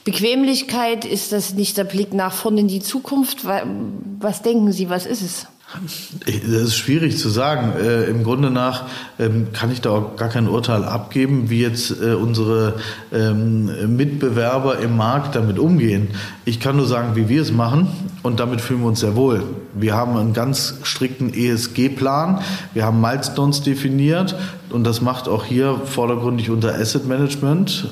Bequemlichkeit? 0.03 1.05
Ist 1.05 1.31
das 1.31 1.53
nicht 1.53 1.77
der 1.77 1.83
Blick 1.83 2.13
nach 2.13 2.33
vorne 2.33 2.61
in 2.61 2.67
die 2.67 2.81
Zukunft? 2.81 3.45
Was 3.45 4.41
denken 4.41 4.71
Sie, 4.71 4.89
was 4.89 5.05
ist 5.05 5.21
es? 5.21 5.47
Das 5.81 6.45
ist 6.45 6.77
schwierig 6.77 7.17
zu 7.17 7.29
sagen. 7.29 7.73
Äh, 7.79 8.03
Im 8.05 8.23
Grunde 8.23 8.51
nach 8.51 8.85
ähm, 9.17 9.47
kann 9.53 9.71
ich 9.71 9.81
da 9.81 9.89
auch 9.89 10.15
gar 10.17 10.29
kein 10.29 10.47
Urteil 10.47 10.83
abgeben, 10.83 11.49
wie 11.49 11.61
jetzt 11.61 11.91
äh, 12.01 12.13
unsere 12.13 12.75
ähm, 13.11 13.95
Mitbewerber 13.95 14.79
im 14.79 14.95
Markt 14.95 15.35
damit 15.35 15.57
umgehen. 15.57 16.09
Ich 16.45 16.59
kann 16.59 16.77
nur 16.77 16.85
sagen, 16.85 17.15
wie 17.15 17.27
wir 17.27 17.41
es 17.41 17.51
machen 17.51 17.87
und 18.21 18.39
damit 18.39 18.61
fühlen 18.61 18.81
wir 18.81 18.87
uns 18.87 18.99
sehr 18.99 19.15
wohl. 19.15 19.43
Wir 19.73 19.95
haben 19.95 20.15
einen 20.15 20.33
ganz 20.33 20.75
strikten 20.83 21.33
ESG-Plan, 21.33 22.41
wir 22.73 22.85
haben 22.85 23.01
Milestones 23.01 23.63
definiert 23.63 24.35
und 24.69 24.83
das 24.83 25.01
macht 25.01 25.27
auch 25.27 25.43
hier 25.43 25.81
vordergründig 25.85 26.51
unter 26.51 26.75
Asset 26.75 27.07
Management 27.07 27.89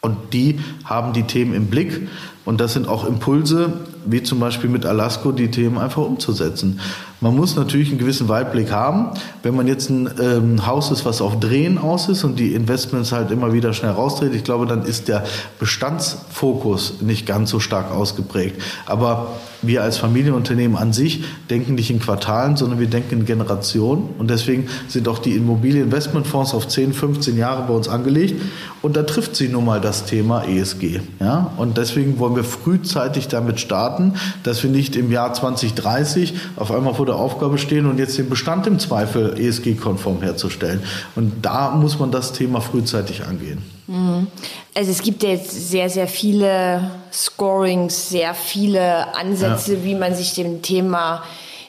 und 0.00 0.16
die 0.32 0.60
haben 0.84 1.12
die 1.12 1.24
Themen 1.24 1.54
im 1.54 1.66
Blick 1.66 2.08
und 2.44 2.60
das 2.60 2.74
sind 2.74 2.86
auch 2.86 3.04
Impulse, 3.04 3.72
wie 4.06 4.22
zum 4.22 4.40
Beispiel 4.40 4.70
mit 4.70 4.86
Alasco, 4.86 5.32
die 5.32 5.50
Themen 5.50 5.78
einfach 5.78 6.02
umzusetzen. 6.02 6.80
Man 7.24 7.36
muss 7.36 7.56
natürlich 7.56 7.88
einen 7.88 7.96
gewissen 7.96 8.28
Weitblick 8.28 8.70
haben. 8.70 9.08
Wenn 9.42 9.56
man 9.56 9.66
jetzt 9.66 9.88
ein 9.88 10.10
ähm, 10.20 10.66
Haus 10.66 10.90
ist, 10.90 11.06
was 11.06 11.22
auf 11.22 11.40
Drehen 11.40 11.78
aus 11.78 12.10
ist 12.10 12.22
und 12.22 12.38
die 12.38 12.52
Investments 12.52 13.12
halt 13.12 13.30
immer 13.30 13.54
wieder 13.54 13.72
schnell 13.72 13.92
rausdreht, 13.92 14.34
ich 14.34 14.44
glaube, 14.44 14.66
dann 14.66 14.82
ist 14.82 15.08
der 15.08 15.24
Bestandsfokus 15.58 17.00
nicht 17.00 17.24
ganz 17.24 17.48
so 17.48 17.60
stark 17.60 17.90
ausgeprägt. 17.90 18.60
Aber 18.84 19.28
wir 19.66 19.82
als 19.82 19.96
Familienunternehmen 19.96 20.76
an 20.76 20.92
sich 20.92 21.24
denken 21.48 21.74
nicht 21.74 21.90
in 21.90 21.98
Quartalen, 21.98 22.56
sondern 22.56 22.78
wir 22.78 22.88
denken 22.88 23.20
in 23.20 23.24
Generationen. 23.24 24.10
Und 24.18 24.28
deswegen 24.28 24.68
sind 24.88 25.08
auch 25.08 25.18
die 25.18 25.34
Immobilieninvestmentfonds 25.34 26.52
auf 26.52 26.68
10, 26.68 26.92
15 26.92 27.38
Jahre 27.38 27.66
bei 27.66 27.72
uns 27.72 27.88
angelegt. 27.88 28.40
Und 28.82 28.96
da 28.96 29.02
trifft 29.02 29.36
sie 29.36 29.48
nun 29.48 29.64
mal 29.64 29.80
das 29.80 30.04
Thema 30.04 30.44
ESG. 30.44 31.00
Ja? 31.20 31.52
Und 31.56 31.78
deswegen 31.78 32.18
wollen 32.18 32.36
wir 32.36 32.44
frühzeitig 32.44 33.28
damit 33.28 33.60
starten, 33.60 34.14
dass 34.42 34.62
wir 34.62 34.70
nicht 34.70 34.96
im 34.96 35.10
Jahr 35.10 35.32
2030 35.32 36.34
auf 36.56 36.70
einmal 36.70 36.94
vor 36.94 37.06
der 37.06 37.13
der 37.14 37.22
Aufgabe 37.22 37.58
stehen 37.58 37.86
und 37.86 37.98
jetzt 37.98 38.18
den 38.18 38.28
Bestand 38.28 38.66
im 38.66 38.78
Zweifel 38.78 39.38
ESG-konform 39.38 40.22
herzustellen. 40.22 40.82
Und 41.14 41.44
da 41.44 41.70
muss 41.70 41.98
man 41.98 42.10
das 42.10 42.32
Thema 42.32 42.60
frühzeitig 42.60 43.24
angehen. 43.24 43.62
Mhm. 43.86 44.26
Also 44.74 44.90
es 44.90 45.02
gibt 45.02 45.22
ja 45.22 45.30
jetzt 45.30 45.70
sehr, 45.70 45.88
sehr 45.90 46.08
viele 46.08 46.90
Scorings, 47.12 48.08
sehr 48.08 48.34
viele 48.34 49.14
Ansätze, 49.14 49.74
ja. 49.74 49.84
wie 49.84 49.94
man 49.94 50.14
sich 50.14 50.34
dem 50.34 50.62
Thema 50.62 51.22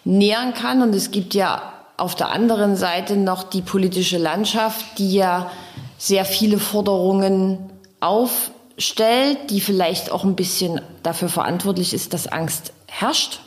nähern 0.03 0.53
kann. 0.53 0.81
Und 0.81 0.95
es 0.95 1.11
gibt 1.11 1.33
ja 1.33 1.61
auf 1.97 2.15
der 2.15 2.29
anderen 2.29 2.75
Seite 2.75 3.15
noch 3.15 3.43
die 3.43 3.61
politische 3.61 4.17
Landschaft, 4.17 4.97
die 4.97 5.13
ja 5.13 5.51
sehr 5.97 6.25
viele 6.25 6.59
Forderungen 6.59 7.57
aufstellt, 7.99 9.49
die 9.49 9.61
vielleicht 9.61 10.11
auch 10.11 10.23
ein 10.23 10.35
bisschen 10.35 10.81
dafür 11.03 11.29
verantwortlich 11.29 11.93
ist, 11.93 12.13
dass 12.13 12.27
Angst 12.27 12.73
herrscht, 12.87 13.39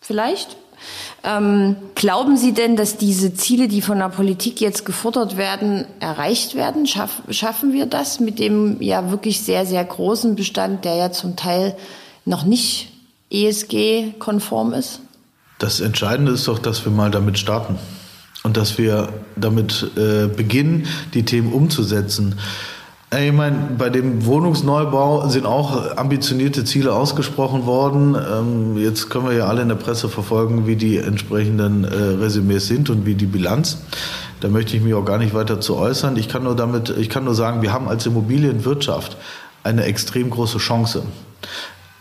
vielleicht. 0.00 0.56
Ähm, 1.26 1.76
glauben 1.94 2.36
Sie 2.36 2.52
denn, 2.52 2.76
dass 2.76 2.98
diese 2.98 3.32
Ziele, 3.32 3.66
die 3.66 3.80
von 3.80 3.98
der 3.98 4.10
Politik 4.10 4.60
jetzt 4.60 4.84
gefordert 4.84 5.38
werden, 5.38 5.86
erreicht 5.98 6.54
werden? 6.54 6.86
Schaff, 6.86 7.22
schaffen 7.30 7.72
wir 7.72 7.86
das 7.86 8.20
mit 8.20 8.38
dem 8.38 8.82
ja 8.82 9.10
wirklich 9.10 9.40
sehr, 9.40 9.64
sehr 9.64 9.82
großen 9.82 10.36
Bestand, 10.36 10.84
der 10.84 10.96
ja 10.96 11.12
zum 11.12 11.34
Teil 11.34 11.74
noch 12.26 12.44
nicht 12.44 12.92
ESG-konform 13.30 14.74
ist? 14.74 15.00
Das 15.58 15.80
Entscheidende 15.80 16.32
ist 16.32 16.46
doch, 16.46 16.58
dass 16.58 16.84
wir 16.84 16.92
mal 16.92 17.10
damit 17.10 17.38
starten 17.38 17.78
und 18.42 18.58
dass 18.58 18.76
wir 18.76 19.08
damit 19.34 19.90
äh, 19.96 20.26
beginnen, 20.26 20.86
die 21.14 21.24
Themen 21.24 21.54
umzusetzen. 21.54 22.38
Ich 23.16 23.32
meine, 23.32 23.56
bei 23.78 23.90
dem 23.90 24.26
Wohnungsneubau 24.26 25.28
sind 25.28 25.46
auch 25.46 25.96
ambitionierte 25.96 26.64
Ziele 26.64 26.92
ausgesprochen 26.92 27.64
worden. 27.64 28.16
Ähm, 28.16 28.76
jetzt 28.76 29.08
können 29.08 29.26
wir 29.26 29.34
ja 29.34 29.46
alle 29.46 29.62
in 29.62 29.68
der 29.68 29.76
Presse 29.76 30.08
verfolgen, 30.08 30.66
wie 30.66 30.74
die 30.74 30.96
entsprechenden 30.96 31.84
äh, 31.84 31.94
Resümees 31.94 32.66
sind 32.66 32.90
und 32.90 33.06
wie 33.06 33.14
die 33.14 33.26
Bilanz. 33.26 33.78
Da 34.40 34.48
möchte 34.48 34.76
ich 34.76 34.82
mich 34.82 34.94
auch 34.94 35.04
gar 35.04 35.18
nicht 35.18 35.32
weiter 35.32 35.60
zu 35.60 35.76
äußern. 35.76 36.16
Ich 36.16 36.28
kann 36.28 36.42
nur 36.42 36.56
damit, 36.56 36.90
ich 36.90 37.08
kann 37.08 37.24
nur 37.24 37.36
sagen, 37.36 37.62
wir 37.62 37.72
haben 37.72 37.88
als 37.88 38.04
Immobilienwirtschaft 38.04 39.16
eine 39.62 39.84
extrem 39.84 40.30
große 40.30 40.58
Chance. 40.58 41.04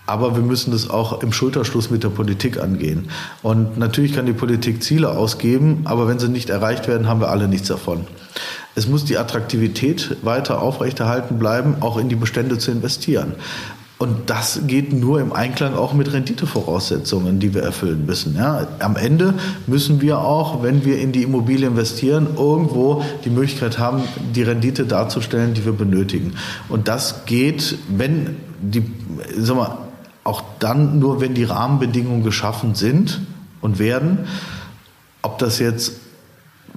Aber 0.06 0.36
wir 0.36 0.44
müssen 0.44 0.72
das 0.72 0.90
auch 0.90 1.24
im 1.24 1.32
Schulterschluss 1.32 1.90
mit 1.90 2.04
der 2.04 2.10
Politik 2.10 2.60
angehen. 2.60 3.08
Und 3.42 3.78
natürlich 3.78 4.14
kann 4.14 4.26
die 4.26 4.34
Politik 4.34 4.84
Ziele 4.84 5.12
ausgeben, 5.12 5.82
aber 5.86 6.08
wenn 6.08 6.20
sie 6.20 6.28
nicht 6.28 6.50
erreicht 6.50 6.88
werden, 6.88 7.08
haben 7.08 7.22
wir 7.22 7.30
alle 7.30 7.48
nichts 7.48 7.70
davon. 7.70 8.06
Es 8.76 8.88
muss 8.88 9.06
die 9.06 9.18
Attraktivität 9.18 10.18
weiter 10.24 10.62
aufrechterhalten 10.62 11.40
bleiben, 11.40 11.76
auch 11.80 11.98
in 11.98 12.10
die 12.10 12.16
Bestände 12.16 12.58
zu 12.58 12.72
investieren. 12.72 13.36
Und 14.00 14.30
das 14.30 14.62
geht 14.68 14.92
nur 14.92 15.22
im 15.22 15.32
Einklang 15.32 15.76
auch 15.76 15.94
mit 15.94 16.12
Renditevoraussetzungen, 16.12 17.40
die 17.40 17.54
wir 17.54 17.62
erfüllen 17.62 18.06
müssen. 18.06 18.36
Ja, 18.36 18.68
am 18.80 18.98
Ende 18.98 19.36
müssen 19.66 20.02
wir 20.02 20.20
auch, 20.20 20.62
wenn 20.62 20.84
wir 20.84 21.00
in 21.00 21.14
die 21.14 21.24
Immobilie 21.24 21.68
investieren, 21.68 22.28
irgendwo 22.36 23.02
die 23.24 23.30
Möglichkeit 23.30 23.80
haben, 23.80 24.04
die 24.36 24.44
Rendite 24.44 24.86
darzustellen, 24.86 25.54
die 25.54 25.64
wir 25.64 25.72
benötigen. 25.72 26.34
Und 26.68 26.90
das 26.90 27.26
geht, 27.26 27.78
wenn 27.88 28.36
die, 28.62 28.84
sag 29.38 29.56
mal, 29.56 29.78
auch 30.24 30.44
dann 30.60 31.00
nur, 31.00 31.22
wenn 31.22 31.34
die 31.34 31.44
Rahmenbedingungen 31.44 32.24
geschaffen 32.24 32.76
sind 32.76 33.22
und 33.62 33.80
werden. 33.80 34.28
Ob 35.22 35.38
das 35.38 35.60
jetzt 35.60 35.94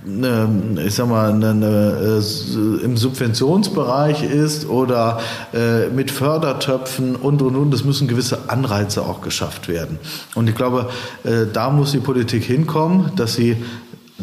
eine, 0.06 0.82
ich 0.86 0.94
sag 0.94 1.08
mal, 1.08 1.32
eine, 1.32 1.50
eine, 1.50 2.20
äh, 2.20 2.84
im 2.84 2.96
Subventionsbereich 2.96 4.22
ist 4.22 4.68
oder 4.68 5.20
äh, 5.52 5.88
mit 5.88 6.10
Fördertöpfen 6.10 7.16
und 7.16 7.42
und 7.42 7.56
und. 7.56 7.74
Es 7.74 7.84
müssen 7.84 8.06
gewisse 8.06 8.48
Anreize 8.48 9.02
auch 9.02 9.20
geschafft 9.20 9.68
werden. 9.68 9.98
Und 10.34 10.48
ich 10.48 10.54
glaube, 10.54 10.90
äh, 11.24 11.46
da 11.52 11.70
muss 11.70 11.92
die 11.92 11.98
Politik 11.98 12.44
hinkommen, 12.44 13.12
dass 13.16 13.34
sie 13.34 13.56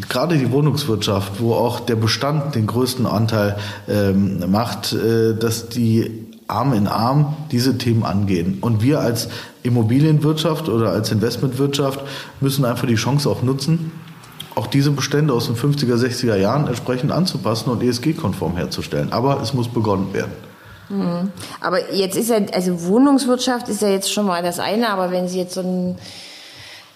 gerade 0.08 0.38
die 0.38 0.50
Wohnungswirtschaft, 0.50 1.40
wo 1.40 1.54
auch 1.54 1.80
der 1.80 1.96
Bestand 1.96 2.54
den 2.54 2.66
größten 2.66 3.06
Anteil 3.06 3.56
ähm, 3.88 4.50
macht, 4.50 4.92
äh, 4.92 5.34
dass 5.34 5.68
die 5.68 6.23
Arm 6.46 6.72
in 6.72 6.86
Arm 6.86 7.36
diese 7.50 7.78
Themen 7.78 8.04
angehen. 8.04 8.58
Und 8.60 8.82
wir 8.82 9.00
als 9.00 9.28
Immobilienwirtschaft 9.62 10.68
oder 10.68 10.90
als 10.90 11.10
Investmentwirtschaft 11.10 12.00
müssen 12.40 12.64
einfach 12.64 12.86
die 12.86 12.96
Chance 12.96 13.28
auch 13.30 13.42
nutzen, 13.42 13.92
auch 14.54 14.66
diese 14.66 14.90
Bestände 14.90 15.32
aus 15.32 15.46
den 15.46 15.56
50er, 15.56 15.96
60er 15.96 16.36
Jahren 16.36 16.68
entsprechend 16.68 17.12
anzupassen 17.12 17.70
und 17.70 17.82
ESG-konform 17.82 18.56
herzustellen. 18.56 19.12
Aber 19.12 19.40
es 19.40 19.54
muss 19.54 19.68
begonnen 19.68 20.12
werden. 20.12 20.32
Mhm. 20.88 21.32
Aber 21.60 21.92
jetzt 21.92 22.16
ist 22.16 22.30
ja, 22.30 22.38
also 22.52 22.84
Wohnungswirtschaft 22.84 23.68
ist 23.68 23.82
ja 23.82 23.88
jetzt 23.88 24.12
schon 24.12 24.26
mal 24.26 24.42
das 24.42 24.60
eine, 24.60 24.90
aber 24.90 25.10
wenn 25.10 25.28
Sie 25.28 25.38
jetzt 25.38 25.54
so 25.54 25.60
ein, 25.60 25.96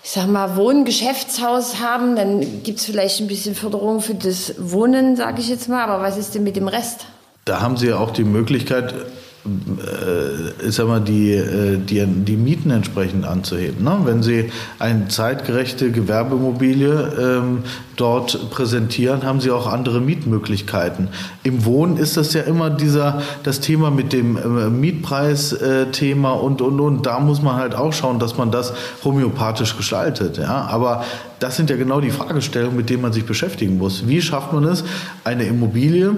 ich 0.05 0.11
sag 0.11 0.29
mal, 0.29 0.57
Wohngeschäftshaus 0.57 1.81
haben, 1.81 2.17
dann 2.17 2.63
gibt 2.63 2.79
es 2.79 2.85
vielleicht 2.85 3.21
ein 3.21 3.27
bisschen 3.27 3.55
Förderung 3.55 4.01
für 4.01 4.15
das 4.15 4.55
Wohnen, 4.59 5.17
sage 5.17 5.41
ich 5.41 5.49
jetzt 5.49 5.69
mal. 5.69 5.83
Aber 5.85 6.03
was 6.03 6.17
ist 6.17 6.35
denn 6.35 6.45
mit 6.45 6.57
dem 6.57 6.69
Rest? 6.69 7.07
Da 7.45 7.61
haben 7.61 7.77
Sie 7.77 7.89
ja 7.89 7.99
auch 7.99 8.11
die 8.11 8.25
Möglichkeit, 8.25 8.95
äh, 9.45 10.71
sag 10.71 10.89
mal, 10.89 11.01
die, 11.01 11.33
äh, 11.33 11.79
die, 11.79 12.05
die 12.07 12.37
Mieten 12.37 12.71
entsprechend 12.71 13.25
anzuheben. 13.25 13.85
Ne? 13.85 13.99
Wenn 14.05 14.23
Sie 14.23 14.51
eine 14.79 15.09
zeitgerechte 15.09 15.91
Gewerbeimmobilie 15.91 17.13
ähm, 17.19 17.63
dort 17.97 18.51
präsentieren, 18.51 19.23
haben 19.23 19.41
Sie 19.41 19.51
auch 19.51 19.67
andere 19.67 20.01
Mietmöglichkeiten. 20.01 21.09
Im 21.45 21.65
Wohnen 21.65 21.97
ist 21.97 22.17
das 22.17 22.35
ja 22.35 22.43
immer 22.43 22.71
dieser, 22.71 23.23
das 23.43 23.61
Thema 23.61 23.91
mit 23.91 24.13
dem 24.13 24.37
äh, 24.37 24.71
Mietpreisthema 24.71 26.33
und, 26.33 26.61
und, 26.61 26.81
und. 26.81 27.07
Da 27.07 27.21
muss 27.21 27.41
man 27.41 27.57
halt 27.57 27.75
auch 27.75 27.93
schauen, 27.93 28.19
dass 28.19 28.37
man 28.37 28.51
das 28.51 28.73
homöopathisch 29.05 29.77
gestaltet. 29.77 30.39
Ja? 30.39 30.67
Aber 30.69 31.05
das 31.39 31.57
sind 31.57 31.71
ja 31.71 31.77
genau 31.77 32.01
die 32.01 32.11
Fragestellungen, 32.11 32.77
mit 32.77 32.91
denen 32.91 33.03
man 33.03 33.13
sich 33.13 33.25
beschäftigen 33.25 33.79
muss. 33.79 34.09
Wie 34.09 34.21
schafft 34.21 34.53
man 34.53 34.65
es, 34.65 34.85
eine 35.25 35.45
Immobilie 35.45 36.17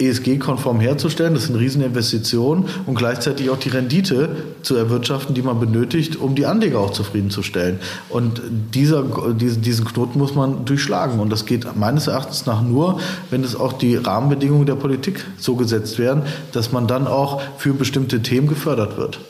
ESG-konform 0.00 0.80
herzustellen. 0.80 1.34
Das 1.34 1.44
ist 1.44 1.50
eine 1.50 1.60
Rieseninvestition 1.60 2.66
und 2.86 2.94
gleichzeitig 2.94 3.50
auch 3.50 3.58
die 3.58 3.68
Rendite 3.68 4.30
zu 4.62 4.76
erwirtschaften, 4.76 5.34
die 5.34 5.42
man 5.42 5.60
benötigt, 5.60 6.16
um 6.16 6.34
die 6.34 6.46
Anleger 6.46 6.80
auch 6.80 6.92
zufriedenzustellen. 6.92 7.80
Und 8.08 8.40
dieser, 8.74 9.04
diesen 9.34 9.84
Knoten 9.84 10.18
muss 10.18 10.34
man 10.34 10.64
durchschlagen. 10.64 11.20
Und 11.20 11.30
das 11.30 11.46
geht 11.46 11.76
meines 11.76 12.06
Erachtens 12.06 12.46
nach 12.46 12.62
nur, 12.62 13.00
wenn 13.30 13.44
es 13.44 13.54
auch 13.54 13.74
die 13.74 13.96
Rahmenbedingungen 13.96 14.66
der 14.66 14.76
Politik 14.76 15.24
so 15.38 15.54
gesetzt 15.56 15.98
werden, 15.98 16.22
dass 16.52 16.72
man 16.72 16.86
dann 16.86 17.06
auch 17.06 17.40
für 17.58 17.74
bestimmte 17.74 18.22
Themen 18.22 18.48
gefördert 18.48 18.96
wird. 18.96 19.20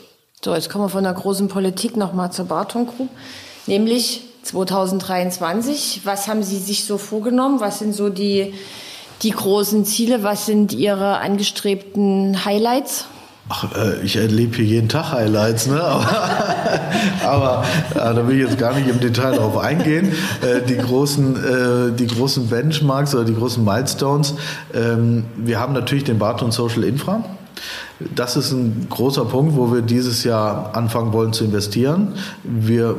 So, 0.43 0.55
jetzt 0.55 0.69
kommen 0.69 0.85
wir 0.85 0.89
von 0.89 1.03
der 1.03 1.13
großen 1.13 1.49
Politik 1.49 1.97
nochmal 1.97 2.31
zur 2.31 2.45
Barton 2.45 2.87
Group, 2.87 3.09
nämlich 3.67 4.23
2023. 4.43 6.01
Was 6.03 6.27
haben 6.27 6.41
Sie 6.41 6.57
sich 6.57 6.85
so 6.85 6.97
vorgenommen? 6.97 7.59
Was 7.59 7.79
sind 7.79 7.93
so 7.93 8.09
die 8.09 8.53
die 9.21 9.31
großen 9.31 9.85
Ziele? 9.85 10.23
Was 10.23 10.45
sind 10.45 10.73
Ihre 10.73 11.19
angestrebten 11.19 12.45
Highlights? 12.45 13.05
Ach, 13.53 13.65
äh, 13.75 14.01
ich 14.01 14.15
erlebe 14.15 14.55
hier 14.55 14.65
jeden 14.65 14.87
Tag 14.87 15.11
Highlights, 15.11 15.67
ne? 15.67 15.81
aber, 17.25 17.65
aber 17.95 18.11
äh, 18.11 18.15
da 18.15 18.27
will 18.27 18.37
ich 18.39 18.47
jetzt 18.47 18.57
gar 18.57 18.73
nicht 18.73 18.87
im 18.87 19.01
Detail 19.01 19.33
darauf 19.33 19.57
eingehen. 19.57 20.13
Äh, 20.41 20.61
die, 20.65 20.77
großen, 20.77 21.95
die 21.97 22.07
großen 22.07 22.47
Benchmarks 22.47 23.13
oder 23.13 23.25
die 23.25 23.35
großen 23.35 23.63
Milestones. 23.63 24.35
Ähm, 24.73 25.25
wir 25.35 25.59
haben 25.59 25.73
natürlich 25.73 26.05
den 26.05 26.17
Barton 26.17 26.51
Social 26.51 26.83
Infra. 26.83 27.25
Das 28.15 28.37
ist 28.37 28.51
ein 28.51 28.87
großer 28.89 29.25
Punkt, 29.25 29.55
wo 29.55 29.73
wir 29.73 29.81
dieses 29.81 30.23
Jahr 30.23 30.71
anfangen 30.73 31.11
wollen 31.11 31.33
zu 31.33 31.43
investieren. 31.43 32.13
Wir 32.43 32.95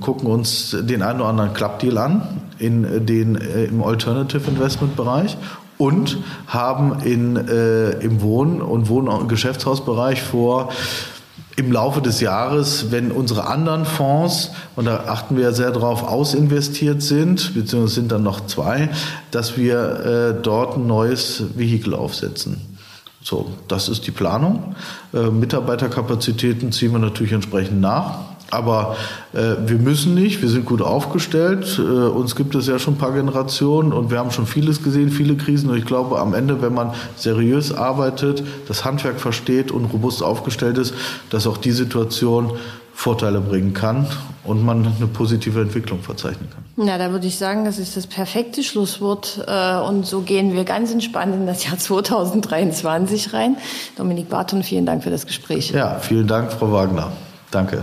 gucken 0.00 0.28
uns 0.28 0.74
den 0.80 1.02
einen 1.02 1.20
oder 1.20 1.28
anderen 1.28 1.52
Club-Deal 1.52 1.98
an 1.98 2.40
in 2.58 3.04
den, 3.04 3.34
im 3.34 3.82
Alternative 3.82 4.48
Investment 4.48 4.96
Bereich 4.96 5.36
und 5.78 6.18
haben 6.46 7.00
in, 7.04 7.36
äh, 7.36 7.90
im 8.00 8.22
Wohn- 8.22 8.62
und 8.62 8.88
Wohn- 8.88 9.08
und 9.08 9.28
Geschäftshausbereich 9.28 10.22
vor, 10.22 10.70
im 11.56 11.72
Laufe 11.72 12.02
des 12.02 12.20
Jahres, 12.20 12.90
wenn 12.90 13.10
unsere 13.10 13.46
anderen 13.46 13.86
Fonds, 13.86 14.50
und 14.76 14.84
da 14.84 15.04
achten 15.06 15.36
wir 15.36 15.44
ja 15.44 15.52
sehr 15.52 15.70
darauf, 15.70 16.02
ausinvestiert 16.02 17.02
sind, 17.02 17.54
beziehungsweise 17.54 17.94
sind 17.94 18.12
dann 18.12 18.22
noch 18.22 18.46
zwei, 18.46 18.90
dass 19.30 19.56
wir 19.56 20.34
äh, 20.38 20.42
dort 20.42 20.76
ein 20.76 20.86
neues 20.86 21.42
Vehikel 21.56 21.94
aufsetzen. 21.94 22.60
So, 23.22 23.50
das 23.68 23.88
ist 23.88 24.06
die 24.06 24.10
Planung. 24.10 24.76
Äh, 25.14 25.30
Mitarbeiterkapazitäten 25.30 26.72
ziehen 26.72 26.92
wir 26.92 26.98
natürlich 26.98 27.32
entsprechend 27.32 27.80
nach. 27.80 28.18
Aber 28.50 28.96
äh, 29.32 29.56
wir 29.66 29.78
müssen 29.78 30.14
nicht, 30.14 30.42
wir 30.42 30.48
sind 30.48 30.66
gut 30.66 30.82
aufgestellt. 30.82 31.78
Äh, 31.78 31.82
uns 31.82 32.36
gibt 32.36 32.54
es 32.54 32.66
ja 32.66 32.78
schon 32.78 32.94
ein 32.94 32.98
paar 32.98 33.12
Generationen 33.12 33.92
und 33.92 34.10
wir 34.10 34.18
haben 34.18 34.30
schon 34.30 34.46
vieles 34.46 34.82
gesehen, 34.82 35.10
viele 35.10 35.36
Krisen. 35.36 35.70
Und 35.70 35.76
ich 35.76 35.86
glaube, 35.86 36.18
am 36.20 36.34
Ende, 36.34 36.62
wenn 36.62 36.74
man 36.74 36.92
seriös 37.16 37.72
arbeitet, 37.72 38.44
das 38.68 38.84
Handwerk 38.84 39.20
versteht 39.20 39.72
und 39.72 39.86
robust 39.86 40.22
aufgestellt 40.22 40.78
ist, 40.78 40.94
dass 41.30 41.46
auch 41.46 41.56
die 41.56 41.72
Situation 41.72 42.52
Vorteile 42.96 43.42
bringen 43.42 43.74
kann 43.74 44.06
und 44.42 44.64
man 44.64 44.86
eine 44.96 45.06
positive 45.06 45.60
Entwicklung 45.60 46.02
verzeichnen 46.02 46.48
kann. 46.50 46.64
Na, 46.76 46.96
da 46.96 47.10
würde 47.10 47.26
ich 47.26 47.36
sagen, 47.36 47.66
das 47.66 47.78
ist 47.78 47.94
das 47.94 48.06
perfekte 48.06 48.62
Schlusswort. 48.62 49.44
Äh, 49.46 49.76
und 49.80 50.06
so 50.06 50.22
gehen 50.22 50.54
wir 50.54 50.64
ganz 50.64 50.92
entspannt 50.92 51.34
in 51.34 51.46
das 51.46 51.64
Jahr 51.64 51.76
2023 51.76 53.34
rein. 53.34 53.58
Dominik 53.96 54.30
Barton, 54.30 54.62
vielen 54.62 54.86
Dank 54.86 55.02
für 55.02 55.10
das 55.10 55.26
Gespräch. 55.26 55.72
Ja, 55.72 55.98
vielen 55.98 56.26
Dank, 56.26 56.52
Frau 56.52 56.72
Wagner. 56.72 57.12
Danke. 57.50 57.82